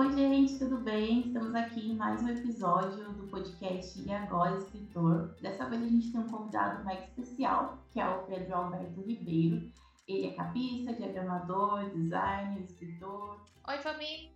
Oi, 0.00 0.10
gente, 0.12 0.58
tudo 0.58 0.78
bem? 0.78 1.26
Estamos 1.26 1.54
aqui 1.54 1.90
em 1.90 1.94
mais 1.94 2.22
um 2.22 2.28
episódio 2.30 3.12
do 3.12 3.26
podcast 3.26 4.00
E 4.00 4.10
Agora 4.10 4.56
Escritor. 4.56 5.36
Dessa 5.42 5.68
vez 5.68 5.82
a 5.82 5.88
gente 5.88 6.10
tem 6.10 6.22
um 6.22 6.26
convidado 6.26 6.82
mega 6.86 7.04
especial, 7.04 7.84
que 7.92 8.00
é 8.00 8.08
o 8.08 8.22
Pedro 8.22 8.54
Alberto 8.54 9.02
Ribeiro. 9.02 9.70
Ele 10.08 10.28
é 10.28 10.32
capista, 10.32 10.94
diagramador, 10.94 11.90
designer, 11.90 12.62
escritor. 12.62 13.42
Oi, 13.68 13.76
família! 13.76 14.30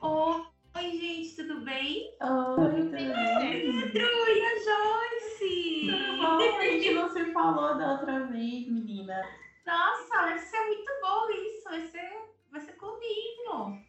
Oi, 0.00 0.90
gente, 0.98 1.36
tudo 1.36 1.60
bem? 1.66 2.16
Oi, 2.22 2.70
tudo 2.70 2.90
bem? 2.90 3.12
Pedro 3.12 4.06
e 4.06 4.40
a 4.40 4.54
Joyce! 4.64 5.86
Tudo 5.90 6.16
bom? 6.16 6.56
A 6.56 6.64
gente 6.64 6.94
não 6.94 7.10
se 7.10 7.30
falou 7.34 7.76
da 7.76 7.92
outra 7.92 8.24
vez, 8.24 8.66
menina. 8.66 9.20
Nossa, 9.66 10.16
vai 10.16 10.38
ser 10.38 10.64
muito 10.64 10.90
bom 11.02 11.30
isso, 11.30 11.64
vai 11.64 11.86
ser, 11.88 12.22
vai 12.50 12.60
ser 12.62 12.72
clubinho. 12.72 13.86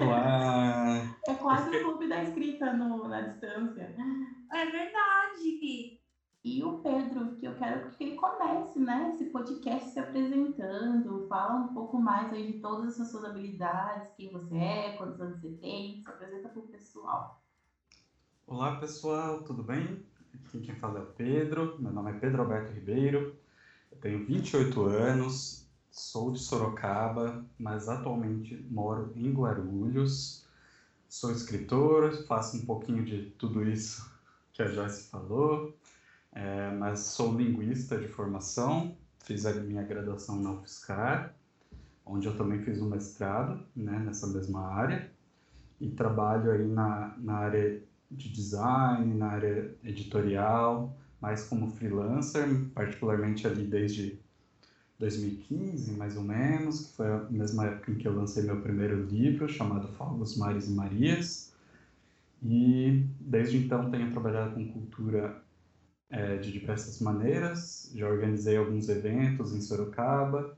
Olá! 0.00 1.16
É 1.26 1.34
quase 1.34 1.76
o 1.76 1.82
clube 1.82 2.08
da 2.08 2.22
escrita 2.22 2.72
no, 2.72 3.06
na 3.06 3.20
distância. 3.20 3.94
É 4.52 4.66
verdade. 4.66 5.98
E 6.44 6.64
o 6.64 6.78
Pedro, 6.78 7.36
que 7.36 7.46
eu 7.46 7.54
quero 7.56 7.90
que 7.90 8.04
ele 8.04 8.16
comece, 8.16 8.78
né, 8.78 9.12
esse 9.14 9.26
podcast 9.26 9.90
se 9.90 9.98
apresentando, 9.98 11.26
fala 11.28 11.60
um 11.60 11.74
pouco 11.74 12.00
mais 12.00 12.32
aí 12.32 12.52
de 12.52 12.58
todas 12.60 12.98
as 12.98 13.10
suas 13.10 13.24
habilidades, 13.24 14.14
quem 14.16 14.32
você 14.32 14.56
é, 14.56 14.96
quantos 14.96 15.20
anos 15.20 15.40
você 15.40 15.50
tem, 15.60 16.02
se 16.02 16.08
apresenta 16.08 16.48
para 16.48 16.60
o 16.60 16.68
pessoal. 16.68 17.42
Olá 18.46 18.76
pessoal, 18.76 19.42
tudo 19.42 19.62
bem? 19.62 20.02
Aqui 20.34 20.60
quem 20.60 20.74
fala 20.76 21.00
é 21.00 21.02
o 21.02 21.12
Pedro, 21.12 21.76
meu 21.78 21.92
nome 21.92 22.12
é 22.12 22.18
Pedro 22.18 22.42
Alberto 22.42 22.72
Ribeiro, 22.72 23.36
eu 23.92 23.98
tenho 23.98 24.24
28 24.24 24.82
anos, 24.84 25.67
sou 25.90 26.32
de 26.32 26.38
Sorocaba, 26.38 27.44
mas 27.58 27.88
atualmente 27.88 28.56
moro 28.70 29.12
em 29.16 29.32
Guarulhos, 29.32 30.46
sou 31.08 31.32
escritor, 31.32 32.12
faço 32.26 32.56
um 32.56 32.66
pouquinho 32.66 33.04
de 33.04 33.30
tudo 33.38 33.68
isso 33.68 34.10
que 34.52 34.62
a 34.62 34.68
Joyce 34.68 35.08
falou, 35.10 35.76
é, 36.32 36.70
mas 36.72 37.00
sou 37.00 37.34
linguista 37.34 37.98
de 37.98 38.08
formação, 38.08 38.96
fiz 39.24 39.46
a 39.46 39.52
minha 39.54 39.82
graduação 39.82 40.36
na 40.36 40.52
UFSCar, 40.52 41.34
onde 42.04 42.26
eu 42.26 42.36
também 42.36 42.62
fiz 42.62 42.80
um 42.80 42.88
mestrado 42.88 43.64
né, 43.74 43.98
nessa 43.98 44.26
mesma 44.26 44.66
área, 44.66 45.10
e 45.80 45.88
trabalho 45.90 46.50
aí 46.50 46.66
na, 46.66 47.14
na 47.18 47.34
área 47.34 47.82
de 48.10 48.28
design, 48.30 49.14
na 49.14 49.28
área 49.28 49.74
editorial, 49.84 50.96
mais 51.20 51.44
como 51.44 51.70
freelancer, 51.70 52.48
particularmente 52.74 53.46
ali 53.46 53.64
desde 53.64 54.18
2015, 54.98 55.92
mais 55.92 56.16
ou 56.16 56.24
menos, 56.24 56.86
que 56.86 56.96
foi 56.96 57.06
a 57.06 57.20
mesma 57.30 57.66
época 57.66 57.92
em 57.92 57.94
que 57.94 58.08
eu 58.08 58.14
lancei 58.14 58.42
meu 58.42 58.60
primeiro 58.60 59.04
livro, 59.04 59.48
chamado 59.48 59.88
Fogos, 59.88 60.36
Mares 60.36 60.68
e 60.68 60.72
Marias. 60.72 61.52
E 62.42 63.04
desde 63.20 63.58
então 63.58 63.90
tenho 63.90 64.10
trabalhado 64.10 64.54
com 64.54 64.66
cultura 64.72 65.40
é, 66.10 66.36
de 66.38 66.50
diversas 66.50 67.00
maneiras. 67.00 67.92
Já 67.94 68.08
organizei 68.08 68.56
alguns 68.56 68.88
eventos 68.88 69.52
em 69.54 69.60
Sorocaba, 69.60 70.56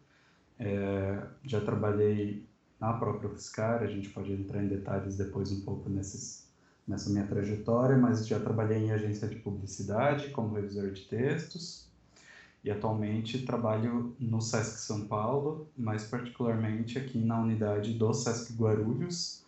é, 0.59 1.23
já 1.45 1.61
trabalhei 1.61 2.47
na 2.81 2.95
própria 2.95 3.31
UFSCar, 3.31 3.83
a 3.83 3.87
gente 3.87 4.09
pode 4.09 4.33
entrar 4.33 4.63
em 4.63 4.69
detalhes 4.69 5.17
depois 5.17 5.53
um 5.53 5.61
pouco 5.61 5.91
nesses, 5.91 6.49
nessa 6.89 7.11
minha 7.11 7.27
trajetória, 7.27 7.97
mas 7.97 8.27
já 8.27 8.41
trabalhei 8.41 8.79
em 8.79 8.91
agência 8.91 9.29
de 9.29 9.37
publicidade 9.37 10.31
como 10.31 10.55
revisor 10.55 10.91
de 10.91 11.03
textos 11.03 11.90
e 12.62 12.70
atualmente 12.70 13.44
trabalho 13.44 14.14
no 14.19 14.41
SESC 14.41 14.78
São 14.78 15.06
Paulo, 15.06 15.69
mais 15.77 16.05
particularmente 16.05 16.98
aqui 16.98 17.19
na 17.19 17.41
unidade 17.41 17.94
do 17.94 18.12
SESC 18.12 18.53
Guarulhos, 18.53 19.44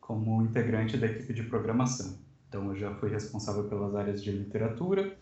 como 0.00 0.42
integrante 0.42 0.96
da 0.96 1.06
equipe 1.06 1.32
de 1.32 1.42
programação. 1.44 2.18
Então, 2.48 2.68
eu 2.68 2.76
já 2.76 2.94
fui 2.94 3.10
responsável 3.10 3.64
pelas 3.68 3.94
áreas 3.94 4.22
de 4.22 4.30
literatura 4.30 5.16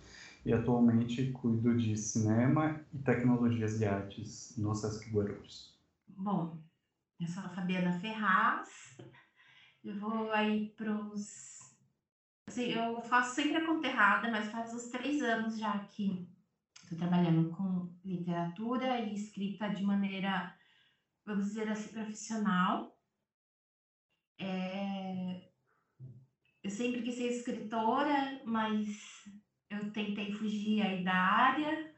e 0.44 0.52
atualmente 0.52 1.30
cuido 1.32 1.76
de 1.76 1.96
cinema 1.96 2.80
e 2.92 2.98
tecnologias 2.98 3.80
e 3.80 3.86
artes 3.86 4.54
no 4.56 4.74
SESC 4.74 5.10
Guarulhos. 5.10 5.72
Bom, 6.08 6.56
eu 7.18 7.26
sou 7.26 7.42
a 7.42 7.48
Fabiana 7.48 7.92
Ferraz, 7.98 8.96
eu 9.82 9.98
vou 9.98 10.30
aí 10.30 10.72
pros... 10.76 11.60
Assim, 12.46 12.64
eu 12.64 13.00
faço 13.02 13.36
sempre 13.36 13.56
a 13.56 13.66
conta 13.66 13.86
errada, 13.86 14.30
mas 14.30 14.50
faz 14.50 14.74
uns 14.74 14.88
três 14.88 15.22
anos 15.22 15.58
já 15.58 15.78
que 15.78 16.26
estou 16.92 16.98
trabalhando 16.98 17.50
com 17.50 17.94
literatura 18.04 19.00
e 19.00 19.14
escrita 19.14 19.68
de 19.68 19.82
maneira, 19.82 20.54
vamos 21.24 21.46
dizer 21.46 21.68
assim, 21.68 21.92
profissional. 21.92 22.96
É... 24.38 25.50
Eu 26.62 26.70
sempre 26.70 27.02
quis 27.02 27.16
ser 27.16 27.28
escritora, 27.28 28.40
mas 28.44 28.86
eu 29.68 29.92
tentei 29.92 30.32
fugir 30.32 30.82
aí 30.82 31.02
da 31.02 31.14
área, 31.14 31.92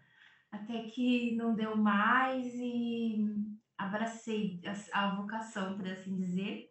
até 0.51 0.85
que 0.85 1.35
não 1.37 1.55
deu 1.55 1.77
mais 1.77 2.47
e 2.55 3.27
abracei 3.77 4.63
a, 4.93 5.07
a 5.07 5.17
vocação, 5.17 5.77
por 5.77 5.87
assim 5.87 6.17
dizer. 6.17 6.71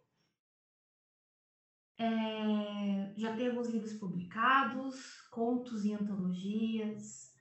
É, 1.96 3.14
já 3.16 3.36
tenho 3.36 3.50
alguns 3.50 3.68
livros 3.68 3.92
publicados, 3.94 5.20
contos 5.30 5.84
em 5.84 5.94
antologias, 5.94 7.33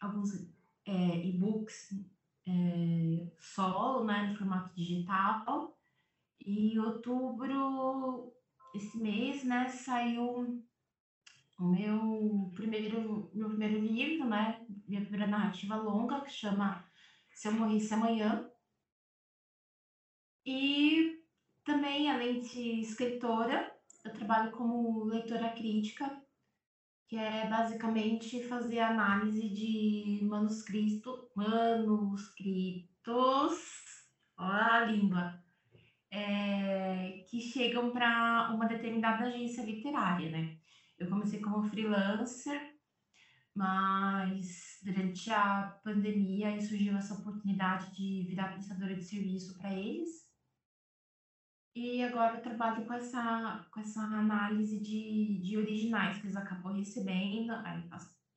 alguns 0.00 0.34
é, 0.84 1.26
e-books 1.26 1.94
é, 2.46 3.32
solo, 3.38 4.04
né, 4.04 4.28
no 4.28 4.36
formato 4.36 4.74
digital. 4.74 5.76
E 6.40 6.74
em 6.74 6.78
outubro, 6.78 8.32
esse 8.74 8.96
mês, 8.98 9.44
né, 9.44 9.68
saiu 9.68 10.62
o 11.58 11.64
meu 11.64 12.52
primeiro, 12.54 13.30
meu 13.34 13.48
primeiro 13.48 13.80
livro, 13.80 14.28
né, 14.28 14.64
minha 14.86 15.00
primeira 15.00 15.26
narrativa 15.26 15.76
longa, 15.76 16.20
que 16.20 16.30
chama 16.30 16.84
Se 17.34 17.48
Eu 17.48 17.52
Morresse 17.52 17.92
Amanhã. 17.94 18.48
E 20.44 21.20
também, 21.64 22.08
além 22.08 22.40
de 22.40 22.80
escritora, 22.80 23.74
eu 24.04 24.12
trabalho 24.12 24.52
como 24.52 25.04
leitora 25.04 25.48
crítica 25.50 26.22
que 27.08 27.16
é 27.16 27.48
basicamente 27.48 28.42
fazer 28.48 28.80
análise 28.80 29.48
de 29.48 30.20
manuscrito, 30.24 31.30
manuscritos, 31.34 32.88
olha 34.36 34.72
a 34.72 34.84
língua, 34.86 35.40
é, 36.10 37.24
que 37.28 37.40
chegam 37.40 37.92
para 37.92 38.50
uma 38.52 38.66
determinada 38.66 39.24
agência 39.24 39.64
literária, 39.64 40.30
né? 40.30 40.56
Eu 40.98 41.08
comecei 41.08 41.40
como 41.40 41.68
freelancer, 41.68 42.74
mas 43.54 44.78
durante 44.82 45.30
a 45.30 45.78
pandemia 45.84 46.60
surgiu 46.60 46.96
essa 46.96 47.14
oportunidade 47.14 47.94
de 47.94 48.26
virar 48.28 48.52
prestadora 48.52 48.94
de 48.96 49.04
serviço 49.04 49.56
para 49.58 49.72
eles. 49.72 50.25
E 51.76 52.02
agora 52.02 52.38
eu 52.38 52.42
trabalho 52.42 52.86
com 52.86 52.94
essa, 52.94 53.66
com 53.70 53.80
essa 53.80 54.00
análise 54.00 54.80
de, 54.80 55.38
de 55.42 55.58
originais 55.58 56.16
que 56.16 56.24
eles 56.24 56.34
acabam 56.34 56.72
recebendo, 56.72 57.50
a, 57.52 57.82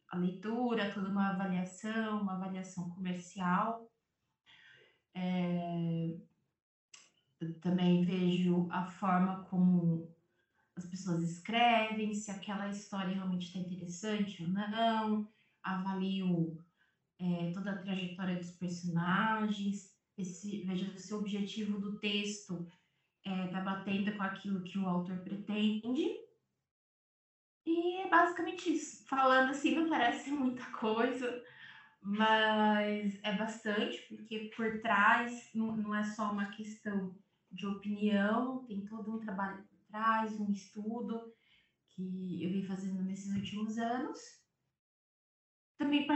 a 0.10 0.18
leitura, 0.18 0.94
toda 0.94 1.08
uma 1.08 1.30
avaliação, 1.30 2.22
uma 2.22 2.34
avaliação 2.34 2.90
comercial. 2.90 3.90
É, 5.16 6.18
também 7.62 8.04
vejo 8.04 8.68
a 8.70 8.84
forma 8.84 9.46
como 9.46 10.14
as 10.76 10.86
pessoas 10.88 11.24
escrevem, 11.24 12.14
se 12.14 12.32
aquela 12.32 12.68
história 12.68 13.16
realmente 13.16 13.48
está 13.48 13.60
interessante 13.60 14.44
ou 14.44 14.50
não, 14.50 15.32
avalio 15.64 16.62
é, 17.18 17.52
toda 17.54 17.72
a 17.72 17.78
trajetória 17.78 18.36
dos 18.36 18.52
personagens, 18.52 19.98
esse, 20.18 20.62
vejo 20.66 20.98
se 20.98 21.14
o 21.14 21.20
objetivo 21.20 21.80
do 21.80 21.98
texto 22.00 22.68
é, 23.30 23.48
tá 23.48 23.62
batendo 23.62 24.12
com 24.18 24.24
aquilo 24.24 24.64
que 24.64 24.80
o 24.80 24.88
autor 24.88 25.20
pretende. 25.20 26.10
E 27.66 27.98
é 27.98 28.10
basicamente 28.10 28.74
isso. 28.74 29.06
Falando 29.08 29.52
assim, 29.52 29.76
não 29.76 29.88
parece 29.88 30.32
muita 30.34 30.66
coisa, 30.72 31.44
mas 32.02 33.20
é 33.24 33.34
bastante, 33.34 34.02
porque 34.10 34.52
por 34.56 34.82
trás 34.82 35.50
não, 35.54 35.94
é 35.94 36.04
só 36.04 36.32
uma 36.32 36.48
questão 36.48 37.16
de 37.52 37.68
opinião, 37.68 38.66
tem 38.66 38.86
todo 38.86 39.16
um 39.16 39.20
trabalho 39.20 39.64
por 39.64 39.80
trás, 39.88 40.40
um 40.40 40.52
estudo 40.52 41.32
que 41.90 42.44
eu 42.44 42.52
vim 42.52 42.64
fazendo 42.64 43.04
nesses 43.04 43.36
últimos 43.36 43.78
anos. 43.78 44.20
Também 45.78 46.08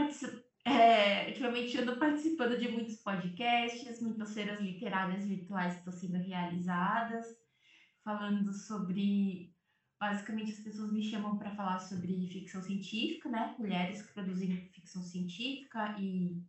é, 0.64 1.28
ultimamente 1.28 1.76
eu 1.76 1.82
ando 1.82 1.98
participando 1.98 2.58
de 2.58 2.68
muitos 2.68 2.96
podcasts, 2.96 4.00
muitas 4.00 4.32
feiras 4.32 4.60
literárias 4.60 5.26
virtuais 5.26 5.76
estão 5.76 5.92
sendo 5.92 6.16
realizadas, 6.18 7.26
falando 8.02 8.52
sobre. 8.52 9.52
Basicamente, 10.00 10.52
as 10.52 10.60
pessoas 10.60 10.92
me 10.92 11.02
chamam 11.02 11.38
para 11.38 11.54
falar 11.54 11.78
sobre 11.78 12.28
ficção 12.28 12.62
científica, 12.62 13.28
né? 13.28 13.54
Mulheres 13.58 14.02
que 14.02 14.12
produzem 14.12 14.68
ficção 14.70 15.02
científica 15.02 15.96
e 15.98 16.42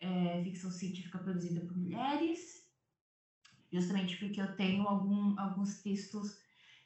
é, 0.00 0.42
ficção 0.44 0.70
científica 0.70 1.18
produzida 1.18 1.60
por 1.60 1.76
mulheres. 1.76 2.68
justamente 3.72 4.16
porque 4.18 4.40
eu 4.40 4.54
tenho 4.56 4.86
algum, 4.86 5.38
alguns 5.38 5.80
textos 5.82 6.38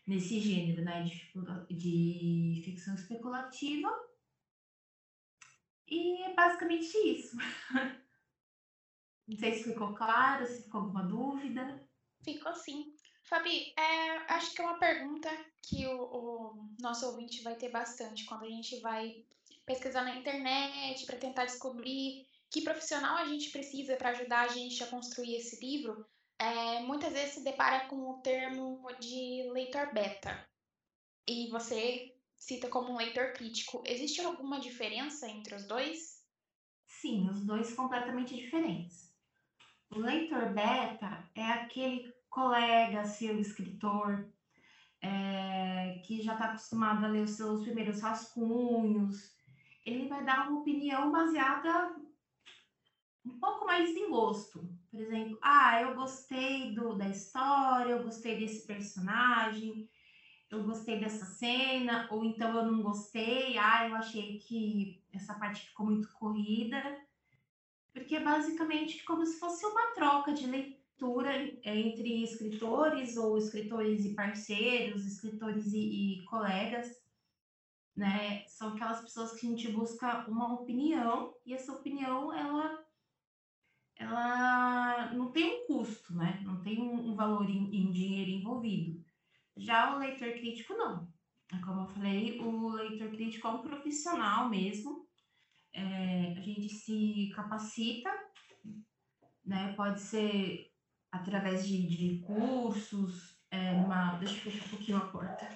nesse 0.07 0.39
gênero, 0.41 0.83
né, 0.85 1.03
de, 1.03 1.75
de 1.75 2.63
ficção 2.65 2.95
especulativa. 2.95 4.06
E 5.89 6.23
é 6.23 6.35
basicamente 6.35 6.97
isso. 6.97 7.37
Não 9.27 9.37
sei 9.37 9.55
se 9.55 9.65
ficou 9.65 9.95
claro, 9.95 10.47
se 10.47 10.63
ficou 10.63 10.83
alguma 10.83 11.03
dúvida. 11.03 11.81
Ficou 12.23 12.55
sim. 12.55 12.95
Fabi, 13.25 13.75
é, 13.77 14.33
acho 14.33 14.55
que 14.55 14.63
é 14.63 14.65
uma 14.65 14.79
pergunta 14.79 15.29
que 15.63 15.85
o, 15.87 16.01
o, 16.01 16.69
nosso 16.81 17.07
ouvinte 17.07 17.43
vai 17.43 17.57
ter 17.57 17.71
bastante 17.71 18.25
quando 18.25 18.45
a 18.45 18.49
gente 18.49 18.79
vai 18.81 19.25
pesquisar 19.65 20.03
na 20.03 20.15
internet 20.15 21.05
para 21.07 21.19
tentar 21.19 21.45
descobrir 21.45 22.25
que 22.49 22.63
profissional 22.63 23.17
a 23.17 23.25
gente 23.25 23.51
precisa 23.51 23.97
para 23.97 24.11
ajudar 24.11 24.43
a 24.43 24.49
gente 24.49 24.81
a 24.83 24.87
construir 24.87 25.37
esse 25.37 25.61
livro. 25.61 26.07
É, 26.39 26.81
muitas 26.81 27.13
vezes 27.13 27.35
se 27.35 27.45
depara 27.45 27.87
com 27.89 28.11
o 28.11 28.21
termo 28.21 28.87
de 29.01 29.51
leitor 29.53 29.93
beta. 29.93 30.47
E 31.27 31.49
você 31.49 32.16
cita 32.47 32.69
como 32.69 32.93
um 32.93 32.97
leitor 32.97 33.33
crítico. 33.33 33.83
Existe 33.85 34.21
alguma 34.21 34.61
diferença 34.61 35.29
entre 35.29 35.57
os 35.57 35.67
dois? 35.67 36.25
Sim, 36.87 37.29
os 37.29 37.45
dois 37.45 37.75
completamente 37.75 38.37
diferentes. 38.37 39.13
O 39.91 39.99
leitor 39.99 40.53
beta 40.55 41.29
é 41.35 41.43
aquele 41.43 42.15
colega 42.31 43.05
seu 43.05 43.41
escritor 43.41 44.33
é, 45.03 46.01
que 46.05 46.23
já 46.23 46.35
está 46.35 46.47
acostumado 46.47 47.05
a 47.05 47.09
ler 47.09 47.25
os 47.25 47.33
seus 47.33 47.65
primeiros 47.65 48.01
rascunhos. 48.01 49.35
Ele 49.85 50.07
vai 50.07 50.25
dar 50.25 50.49
uma 50.49 50.61
opinião 50.61 51.11
baseada 51.11 51.97
um 53.25 53.41
pouco 53.41 53.67
mais 53.67 53.91
em 53.91 54.09
gosto. 54.09 54.73
Por 54.89 55.01
exemplo, 55.01 55.37
ah, 55.43 55.83
eu 55.83 55.97
gostei 55.97 56.73
do, 56.77 56.95
da 56.95 57.09
história, 57.09 57.91
eu 57.91 58.05
gostei 58.05 58.39
desse 58.39 58.65
personagem, 58.65 59.89
eu 60.51 60.63
gostei 60.63 61.01
dessa 61.01 61.25
cena, 61.25 62.09
ou 62.11 62.25
então 62.25 62.55
eu 62.57 62.71
não 62.71 62.83
gostei, 62.83 63.59
ah, 63.59 63.89
eu 63.89 63.97
achei 63.97 64.39
que 64.39 65.03
essa 65.13 65.35
parte 65.35 65.67
ficou 65.69 65.87
muito 65.87 66.13
corrida 66.13 66.81
porque 67.97 68.15
é 68.15 68.23
basicamente 68.23 69.03
como 69.05 69.25
se 69.25 69.39
fosse 69.39 69.65
uma 69.65 69.95
troca 69.95 70.35
de 70.35 70.47
leitura 70.47 71.33
entre 71.65 72.23
escritores 72.23 73.17
ou 73.17 73.39
escritores 73.39 74.05
e 74.05 74.15
parceiros, 74.15 75.07
escritores 75.07 75.73
e, 75.73 76.19
e 76.19 76.25
colegas, 76.27 76.95
né? 77.97 78.45
São 78.49 78.75
aquelas 78.75 79.01
pessoas 79.01 79.33
que 79.33 79.47
a 79.47 79.51
gente 79.51 79.73
busca 79.73 80.29
uma 80.29 80.53
opinião 80.53 81.35
e 81.47 81.55
essa 81.55 81.73
opinião 81.73 82.31
ela 82.35 82.85
ela 83.99 85.15
não 85.15 85.33
tem 85.33 85.63
um 85.63 85.67
custo, 85.67 86.15
né? 86.15 86.43
Não 86.45 86.61
tem 86.61 86.79
um, 86.79 87.15
valor 87.15 87.49
em, 87.49 87.75
em 87.75 87.91
dinheiro 87.91 88.31
envolvido. 88.31 89.03
Já 89.57 89.95
o 89.95 89.99
leitor 89.99 90.33
crítico 90.33 90.75
não. 90.75 91.09
Como 91.65 91.83
eu 91.83 91.87
falei, 91.89 92.41
o 92.41 92.69
leitor 92.71 93.09
crítico 93.11 93.47
é 93.47 93.51
um 93.51 93.63
profissional 93.63 94.49
mesmo 94.49 95.07
é, 95.77 96.35
a 96.37 96.41
gente 96.41 96.71
se 96.71 97.31
capacita, 97.35 98.11
né? 99.45 99.75
Pode 99.77 100.01
ser 100.01 100.73
através 101.13 101.69
de, 101.69 101.87
de 101.87 102.19
cursos, 102.21 103.39
é, 103.51 103.73
uma, 103.73 104.17
deixa 104.17 104.37
eu 104.37 104.41
fechar 104.41 104.65
um 104.65 104.69
pouquinho 104.71 104.99
a 104.99 105.07
porta. 105.09 105.49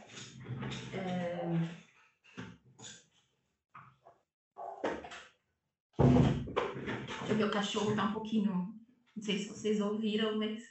É, 0.93 1.41
o 7.31 7.35
meu 7.35 7.50
cachorro 7.50 7.96
tá 7.96 8.05
um 8.05 8.12
pouquinho, 8.12 8.75
não 9.17 9.23
sei 9.23 9.38
se 9.38 9.49
vocês 9.49 9.81
ouviram, 9.81 10.38
mas 10.38 10.62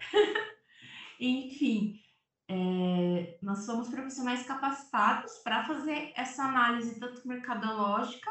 enfim, 1.18 2.00
é, 2.48 3.38
nós 3.42 3.64
somos 3.64 3.88
profissionais 3.88 4.46
capacitados 4.46 5.38
para 5.38 5.64
fazer 5.64 6.12
essa 6.14 6.44
análise 6.44 7.00
tanto 7.00 7.26
mercadológica 7.26 8.30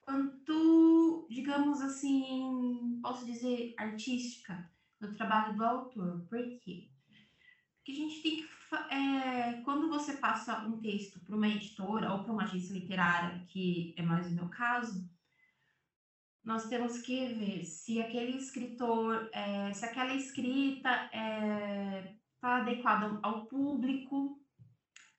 quanto, 0.00 1.26
digamos 1.30 1.80
assim, 1.80 3.00
posso 3.02 3.24
dizer, 3.24 3.74
artística 3.76 4.70
do 5.00 5.14
trabalho 5.14 5.56
do 5.56 5.64
autor. 5.64 6.26
Por 6.28 6.38
quê? 6.60 6.88
Porque 7.76 7.92
a 7.92 7.94
gente 7.94 8.22
tem 8.22 8.36
que. 8.36 8.54
É, 8.90 9.62
quando 9.62 9.88
você 9.88 10.14
passa 10.14 10.64
um 10.66 10.80
texto 10.80 11.20
para 11.20 11.36
uma 11.36 11.46
editora 11.46 12.12
ou 12.12 12.24
para 12.24 12.32
uma 12.32 12.42
agência 12.44 12.72
literária, 12.72 13.44
que 13.46 13.94
é 13.96 14.02
mais 14.02 14.26
o 14.26 14.34
meu 14.34 14.48
caso, 14.48 15.08
nós 16.42 16.68
temos 16.68 17.00
que 17.00 17.26
ver 17.34 17.64
se 17.64 18.00
aquele 18.00 18.36
escritor, 18.36 19.28
é, 19.32 19.72
se 19.72 19.84
aquela 19.84 20.14
escrita 20.14 20.90
é, 21.12 22.14
tá 22.44 22.56
adequada 22.56 23.18
ao 23.22 23.46
público, 23.46 24.38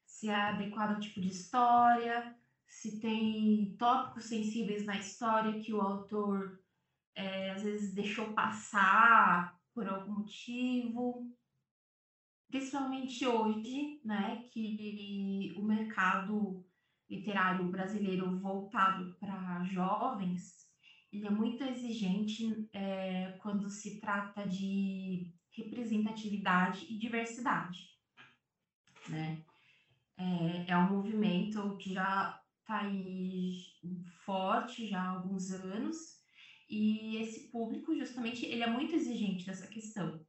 se 0.06 0.30
é 0.30 0.36
adequada 0.36 0.94
ao 0.94 1.00
tipo 1.00 1.20
de 1.20 1.30
história, 1.30 2.36
se 2.68 3.00
tem 3.00 3.76
tópicos 3.80 4.26
sensíveis 4.26 4.86
na 4.86 4.96
história 5.00 5.60
que 5.60 5.74
o 5.74 5.82
autor 5.82 6.62
é, 7.16 7.50
às 7.50 7.64
vezes 7.64 7.96
deixou 7.96 8.32
passar 8.34 9.60
por 9.74 9.90
algum 9.90 10.20
motivo. 10.20 11.36
Principalmente 12.48 13.26
hoje, 13.26 14.00
né, 14.06 14.44
que 14.52 15.52
o 15.58 15.64
mercado 15.64 16.64
literário 17.10 17.66
brasileiro 17.72 18.40
voltado 18.40 19.16
para 19.20 19.64
jovens, 19.64 20.68
ele 21.12 21.26
é 21.26 21.32
muito 21.32 21.64
exigente 21.64 22.70
é, 22.72 23.32
quando 23.42 23.68
se 23.68 24.00
trata 24.00 24.48
de 24.48 25.35
representatividade 25.56 26.86
e 26.90 26.98
diversidade, 26.98 27.90
né? 29.10 29.42
É, 30.18 30.72
é 30.72 30.78
um 30.78 30.90
movimento 30.90 31.78
que 31.78 31.94
já 31.94 32.42
está 32.62 32.80
aí 32.82 33.58
forte 34.26 34.88
já 34.88 35.02
há 35.02 35.10
alguns 35.10 35.52
anos, 35.52 36.16
e 36.70 37.18
esse 37.18 37.52
público, 37.52 37.96
justamente, 37.96 38.46
ele 38.46 38.64
é 38.64 38.68
muito 38.68 38.96
exigente 38.96 39.46
dessa 39.46 39.68
questão. 39.68 40.26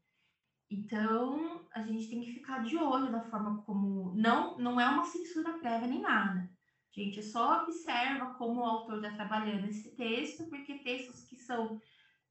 Então, 0.71 1.65
a 1.73 1.83
gente 1.83 2.09
tem 2.09 2.21
que 2.21 2.33
ficar 2.33 2.63
de 2.63 2.77
olho 2.77 3.11
na 3.11 3.23
forma 3.23 3.63
como. 3.63 4.15
Não, 4.15 4.59
não 4.59 4.81
é 4.81 4.89
uma 4.89 5.05
censura 5.05 5.59
prévia 5.59 5.89
nem 5.89 6.01
nada. 6.01 6.51
A 6.95 7.01
gente 7.01 7.23
só 7.23 7.63
observa 7.63 8.35
como 8.35 8.61
o 8.61 8.65
autor 8.65 8.97
está 8.97 9.13
trabalhando 9.13 9.67
esse 9.67 9.95
texto, 9.95 10.45
porque 10.49 10.79
textos 10.79 11.25
que 11.25 11.37
são. 11.37 11.81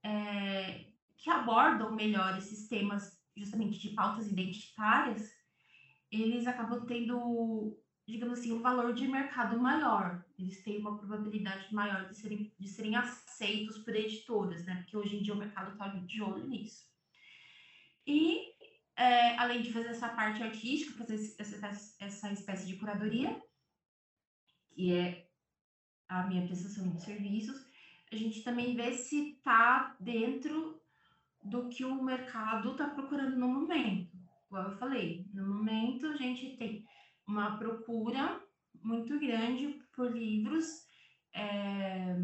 É, 0.04 0.86
que 1.26 1.32
abordam 1.32 1.92
melhor 1.92 2.38
esses 2.38 2.68
temas, 2.68 3.20
justamente 3.36 3.80
de 3.80 3.96
pautas 3.96 4.32
identitárias, 4.32 5.34
eles 6.12 6.46
acabam 6.46 6.86
tendo 6.86 7.76
digamos 8.08 8.38
assim, 8.38 8.52
um 8.54 8.62
valor 8.62 8.94
de 8.94 9.08
mercado 9.08 9.60
maior. 9.60 10.24
Eles 10.38 10.64
têm 10.64 10.78
uma 10.78 10.96
probabilidade 10.96 11.74
maior 11.74 12.08
de 12.08 12.16
serem, 12.16 12.54
de 12.60 12.68
serem 12.68 12.96
aceitos 12.96 13.80
por 13.80 13.96
editoras, 13.96 14.64
né? 14.64 14.76
Porque 14.76 14.96
hoje 14.96 15.16
em 15.16 15.24
dia 15.24 15.34
o 15.34 15.38
mercado 15.38 15.72
está 15.72 15.88
de 15.88 16.22
olho 16.22 16.46
nisso. 16.46 16.86
E, 18.06 18.54
é, 18.96 19.36
além 19.40 19.64
de 19.64 19.74
fazer 19.74 19.88
essa 19.88 20.10
parte 20.10 20.44
artística, 20.44 21.04
fazer 21.04 21.36
essa, 21.40 21.96
essa 22.00 22.32
espécie 22.32 22.68
de 22.68 22.76
curadoria, 22.76 23.42
que 24.70 24.94
é 24.94 25.28
a 26.08 26.28
minha 26.28 26.46
prestação 26.46 26.88
de 26.92 27.02
serviços, 27.02 27.66
a 28.12 28.16
gente 28.16 28.44
também 28.44 28.76
vê 28.76 28.94
se 28.94 29.32
está 29.32 29.98
dentro 30.00 30.80
do 31.46 31.70
que 31.70 31.86
o 31.86 32.04
mercado 32.04 32.72
está 32.72 32.90
procurando 32.90 33.38
no 33.38 33.48
momento. 33.48 34.18
Como 34.50 34.62
eu 34.62 34.78
falei, 34.78 35.26
no 35.34 35.48
momento 35.48 36.08
a 36.08 36.16
gente 36.16 36.58
tem 36.58 36.84
uma 37.28 37.58
procura 37.58 38.42
muito 38.84 39.20
grande 39.20 39.80
por 39.96 40.12
livros 40.12 40.66
é, 41.34 42.16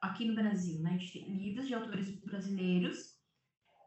aqui 0.00 0.24
no 0.24 0.34
Brasil, 0.34 0.80
né? 0.82 0.94
A 0.94 0.98
gente 0.98 1.12
tem 1.12 1.36
livros 1.36 1.66
de 1.66 1.74
autores 1.74 2.20
brasileiros 2.24 3.18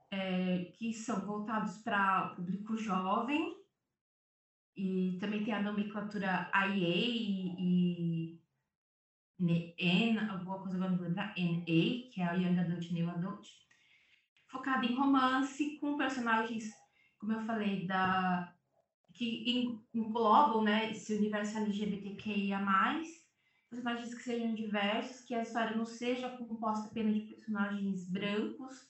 é, 0.10 0.66
que 0.78 0.94
são 0.94 1.26
voltados 1.26 1.78
para 1.78 2.32
o 2.32 2.36
público 2.36 2.78
jovem 2.78 3.56
e 4.76 5.18
também 5.20 5.44
tem 5.44 5.54
a 5.54 5.62
nomenclatura 5.62 6.50
IA 6.54 6.88
e, 6.88 7.56
e 7.60 8.42
N, 9.40 10.20
alguma 10.30 10.60
coisa 10.60 10.76
agora 10.76 10.92
não 10.92 10.98
vou 10.98 11.08
lembrar, 11.08 11.34
NA, 11.38 12.10
que 12.12 12.16
é 12.18 12.24
a 12.24 12.34
Young 12.34 12.60
Adult 12.60 12.92
New 12.92 13.10
Adult, 13.10 13.48
focada 14.52 14.86
em 14.86 14.96
romance 14.96 15.78
com 15.80 15.98
personagens, 15.98 16.66
como 17.18 17.34
eu 17.34 17.42
falei, 17.42 17.88
da 17.88 18.54
que 19.14 19.86
englobam 19.94 20.64
né, 20.64 20.92
esse 20.92 21.14
universo 21.14 21.58
LGBTQIA+, 21.58 22.60
personagens 23.70 24.14
que 24.14 24.24
sejam 24.24 24.54
diversos, 24.54 25.22
que 25.22 25.36
a 25.36 25.42
história 25.42 25.76
não 25.76 25.86
seja 25.86 26.30
composta 26.30 26.88
apenas 26.88 27.16
de 27.16 27.22
personagens 27.22 28.10
brancos 28.10 28.90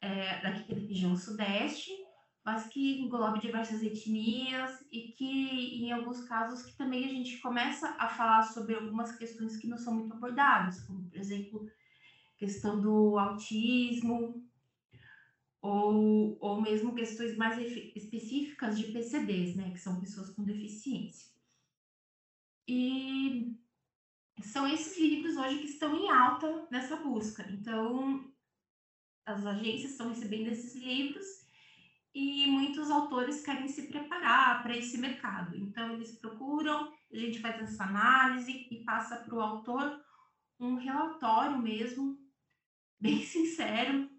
é, 0.00 0.40
daqui 0.40 0.72
da 0.72 0.80
região 0.80 1.16
sudeste, 1.16 1.90
mas 2.44 2.68
que 2.68 3.00
englobe 3.00 3.40
diversas 3.40 3.82
etnias 3.82 4.80
e 4.90 5.12
que, 5.12 5.84
em 5.84 5.92
alguns 5.92 6.24
casos, 6.24 6.62
que 6.62 6.76
também 6.76 7.04
a 7.04 7.08
gente 7.08 7.38
começa 7.38 7.94
a 7.98 8.08
falar 8.08 8.42
sobre 8.44 8.74
algumas 8.74 9.16
questões 9.16 9.56
que 9.56 9.66
não 9.66 9.76
são 9.76 9.94
muito 9.94 10.14
abordadas, 10.14 10.80
como, 10.82 11.08
por 11.08 11.18
exemplo, 11.18 11.68
questão 12.38 12.80
do 12.80 13.18
autismo, 13.18 14.42
ou, 15.62 16.38
ou 16.40 16.60
mesmo 16.60 16.94
questões 16.94 17.36
mais 17.36 17.58
específicas 17.94 18.78
de 18.78 18.92
PCDs, 18.92 19.56
né, 19.56 19.70
que 19.70 19.78
são 19.78 20.00
pessoas 20.00 20.30
com 20.30 20.42
deficiência. 20.42 21.30
E 22.66 23.56
são 24.42 24.66
esses 24.66 24.98
livros 24.98 25.36
hoje 25.36 25.58
que 25.58 25.66
estão 25.66 25.94
em 25.94 26.08
alta 26.08 26.66
nessa 26.70 26.96
busca. 26.96 27.46
Então, 27.50 28.32
as 29.26 29.44
agências 29.44 29.92
estão 29.92 30.08
recebendo 30.08 30.48
esses 30.48 30.74
livros 30.74 31.26
e 32.14 32.46
muitos 32.46 32.90
autores 32.90 33.42
querem 33.42 33.68
se 33.68 33.86
preparar 33.88 34.62
para 34.62 34.76
esse 34.76 34.98
mercado. 34.98 35.56
Então, 35.56 35.92
eles 35.92 36.12
procuram, 36.12 36.92
a 37.12 37.16
gente 37.16 37.40
faz 37.40 37.60
essa 37.60 37.84
análise 37.84 38.66
e 38.70 38.82
passa 38.84 39.16
para 39.16 39.34
o 39.34 39.40
autor 39.40 40.02
um 40.58 40.76
relatório 40.76 41.58
mesmo, 41.58 42.18
bem 42.98 43.22
sincero, 43.24 44.10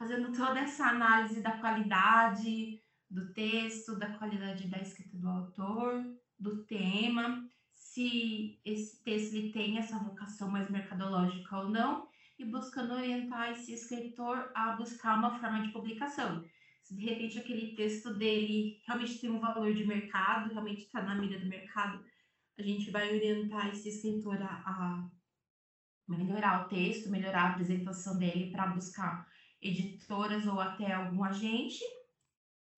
fazendo 0.00 0.32
toda 0.32 0.58
essa 0.60 0.86
análise 0.86 1.42
da 1.42 1.58
qualidade 1.58 2.82
do 3.10 3.34
texto, 3.34 3.98
da 3.98 4.08
qualidade 4.14 4.66
da 4.66 4.78
escrita 4.78 5.18
do 5.18 5.28
autor, 5.28 6.02
do 6.38 6.64
tema, 6.64 7.46
se 7.74 8.58
esse 8.64 9.04
texto 9.04 9.34
ele 9.34 9.52
tem 9.52 9.76
essa 9.76 9.98
vocação 9.98 10.50
mais 10.50 10.70
mercadológica 10.70 11.58
ou 11.58 11.68
não, 11.68 12.08
e 12.38 12.46
buscando 12.46 12.94
orientar 12.94 13.50
esse 13.50 13.74
escritor 13.74 14.50
a 14.54 14.72
buscar 14.72 15.18
uma 15.18 15.38
forma 15.38 15.60
de 15.60 15.68
publicação. 15.70 16.42
Se 16.82 16.96
de 16.96 17.04
repente 17.04 17.38
aquele 17.38 17.76
texto 17.76 18.14
dele 18.14 18.80
realmente 18.86 19.18
tem 19.18 19.28
um 19.28 19.38
valor 19.38 19.74
de 19.74 19.86
mercado, 19.86 20.50
realmente 20.50 20.84
está 20.84 21.02
na 21.02 21.14
mira 21.14 21.38
do 21.38 21.46
mercado, 21.46 22.02
a 22.58 22.62
gente 22.62 22.90
vai 22.90 23.14
orientar 23.14 23.68
esse 23.68 23.90
escritor 23.90 24.40
a, 24.40 24.62
a 24.64 25.10
melhorar 26.08 26.64
o 26.64 26.68
texto, 26.70 27.10
melhorar 27.10 27.42
a 27.42 27.50
apresentação 27.50 28.18
dele 28.18 28.50
para 28.50 28.68
buscar 28.68 29.29
editoras 29.62 30.46
ou 30.46 30.60
até 30.60 30.92
algum 30.92 31.22
agente, 31.24 31.82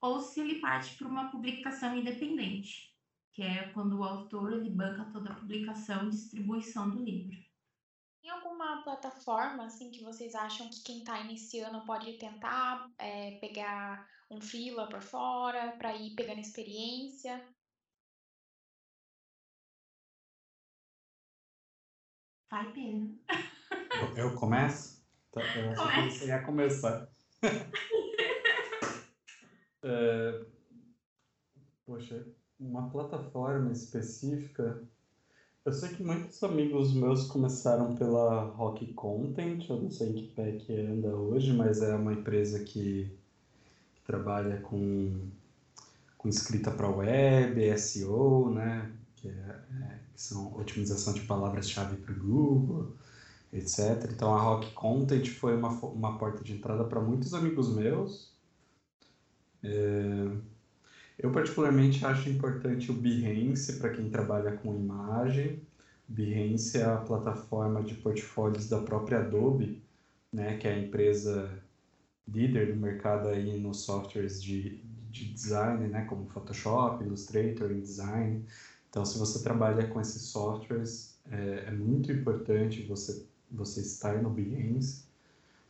ou 0.01 0.21
se 0.21 0.41
ele 0.41 0.61
parte 0.61 0.97
para 0.97 1.07
uma 1.07 1.31
publicação 1.31 1.97
independente, 1.97 2.93
que 3.33 3.43
é 3.43 3.69
quando 3.73 3.99
o 3.99 4.05
autor 4.05 4.53
ele 4.53 4.71
banca 4.71 5.11
toda 5.13 5.31
a 5.31 5.35
publicação 5.35 6.07
e 6.07 6.11
distribuição 6.11 6.91
do 6.91 7.03
livro. 7.03 7.37
Tem 8.21 8.31
alguma 8.31 8.83
plataforma 8.83 9.67
assim 9.67 9.91
que 9.91 10.03
vocês 10.03 10.35
acham 10.35 10.69
que 10.71 10.83
quem 10.85 10.99
está 10.99 11.21
iniciando 11.21 11.85
pode 11.85 12.19
tentar 12.19 12.89
é, 12.99 13.33
pegar 13.41 14.07
um 14.31 14.41
freela 14.41 14.89
por 14.89 15.03
fora 15.03 15.77
para 15.77 15.95
ir 15.97 16.15
pegando 16.15 16.41
experiência? 16.41 17.45
Vai, 22.51 22.71
Pedro. 22.73 23.19
Eu 24.15 24.35
começo? 24.35 25.02
Tá, 25.33 25.41
eu 25.57 25.71
acho 25.71 25.95
que 25.95 26.11
você 26.11 26.27
ia 26.27 26.43
começar. 26.43 27.09
é, 29.83 30.45
poxa, 31.87 32.23
uma 32.61 32.91
plataforma 32.91 33.73
específica. 33.73 34.79
Eu 35.65 35.73
sei 35.73 35.89
que 35.89 36.03
muitos 36.03 36.43
amigos 36.43 36.93
meus 36.93 37.25
começaram 37.25 37.95
pela 37.95 38.43
Rock 38.43 38.93
Content, 38.93 39.71
eu 39.71 39.81
não 39.81 39.91
sei 39.91 40.11
em 40.11 40.15
que 40.15 40.35
pé 40.35 40.53
que 40.53 40.79
anda 40.79 41.17
hoje, 41.17 41.55
mas 41.55 41.81
é 41.81 41.95
uma 41.95 42.13
empresa 42.13 42.61
que, 42.61 43.11
que 43.95 44.03
trabalha 44.05 44.61
com, 44.61 45.19
com 46.19 46.29
escrita 46.29 46.71
para 46.71 46.91
web, 46.91 47.79
SEO, 47.79 48.51
né? 48.51 48.93
Que, 49.17 49.29
é, 49.29 49.33
é, 49.33 49.99
que 50.13 50.21
são 50.21 50.55
otimização 50.59 51.15
de 51.15 51.23
palavras-chave 51.23 51.97
para 51.97 52.13
o 52.13 52.19
Google 52.19 52.93
etc. 53.53 54.11
Então 54.11 54.35
a 54.35 54.41
Rock 54.41 54.73
Content 54.73 55.29
foi 55.29 55.57
uma, 55.57 55.69
uma 55.69 56.19
porta 56.19 56.43
de 56.43 56.55
entrada 56.55 56.85
para 56.85 57.01
muitos 57.01 57.35
amigos 57.35 57.75
meus. 57.75 58.33
É... 59.63 60.53
Eu 61.19 61.31
particularmente 61.31 62.05
acho 62.05 62.29
importante 62.31 62.91
o 62.91 62.95
Behance 62.95 63.79
para 63.79 63.91
quem 63.91 64.11
trabalha 64.11 64.57
com 64.57 64.75
imagem. 64.75 65.61
Behance 66.09 66.79
é 66.79 66.85
a 66.85 66.97
plataforma 66.97 67.83
de 67.83 67.95
portfólios 67.95 68.69
da 68.69 68.81
própria 68.81 69.21
Adobe, 69.21 69.83
né, 70.33 70.57
que 70.57 70.67
é 70.67 70.75
a 70.75 70.79
empresa 70.79 71.63
líder 72.27 72.73
do 72.73 72.81
mercado 72.81 73.29
aí 73.29 73.61
nos 73.61 73.83
softwares 73.83 74.43
de, 74.43 74.83
de 75.11 75.33
design, 75.33 75.87
né, 75.89 76.05
como 76.07 76.27
Photoshop, 76.27 77.05
Illustrator, 77.05 77.71
InDesign. 77.71 78.45
Então, 78.89 79.05
se 79.05 79.19
você 79.19 79.43
trabalha 79.43 79.87
com 79.87 80.01
esses 80.01 80.23
softwares, 80.23 81.19
é, 81.31 81.65
é 81.69 81.71
muito 81.71 82.11
importante 82.11 82.83
você 82.83 83.27
você 83.53 83.81
estar 83.81 84.23
no 84.23 84.31
Behance, 84.31 85.05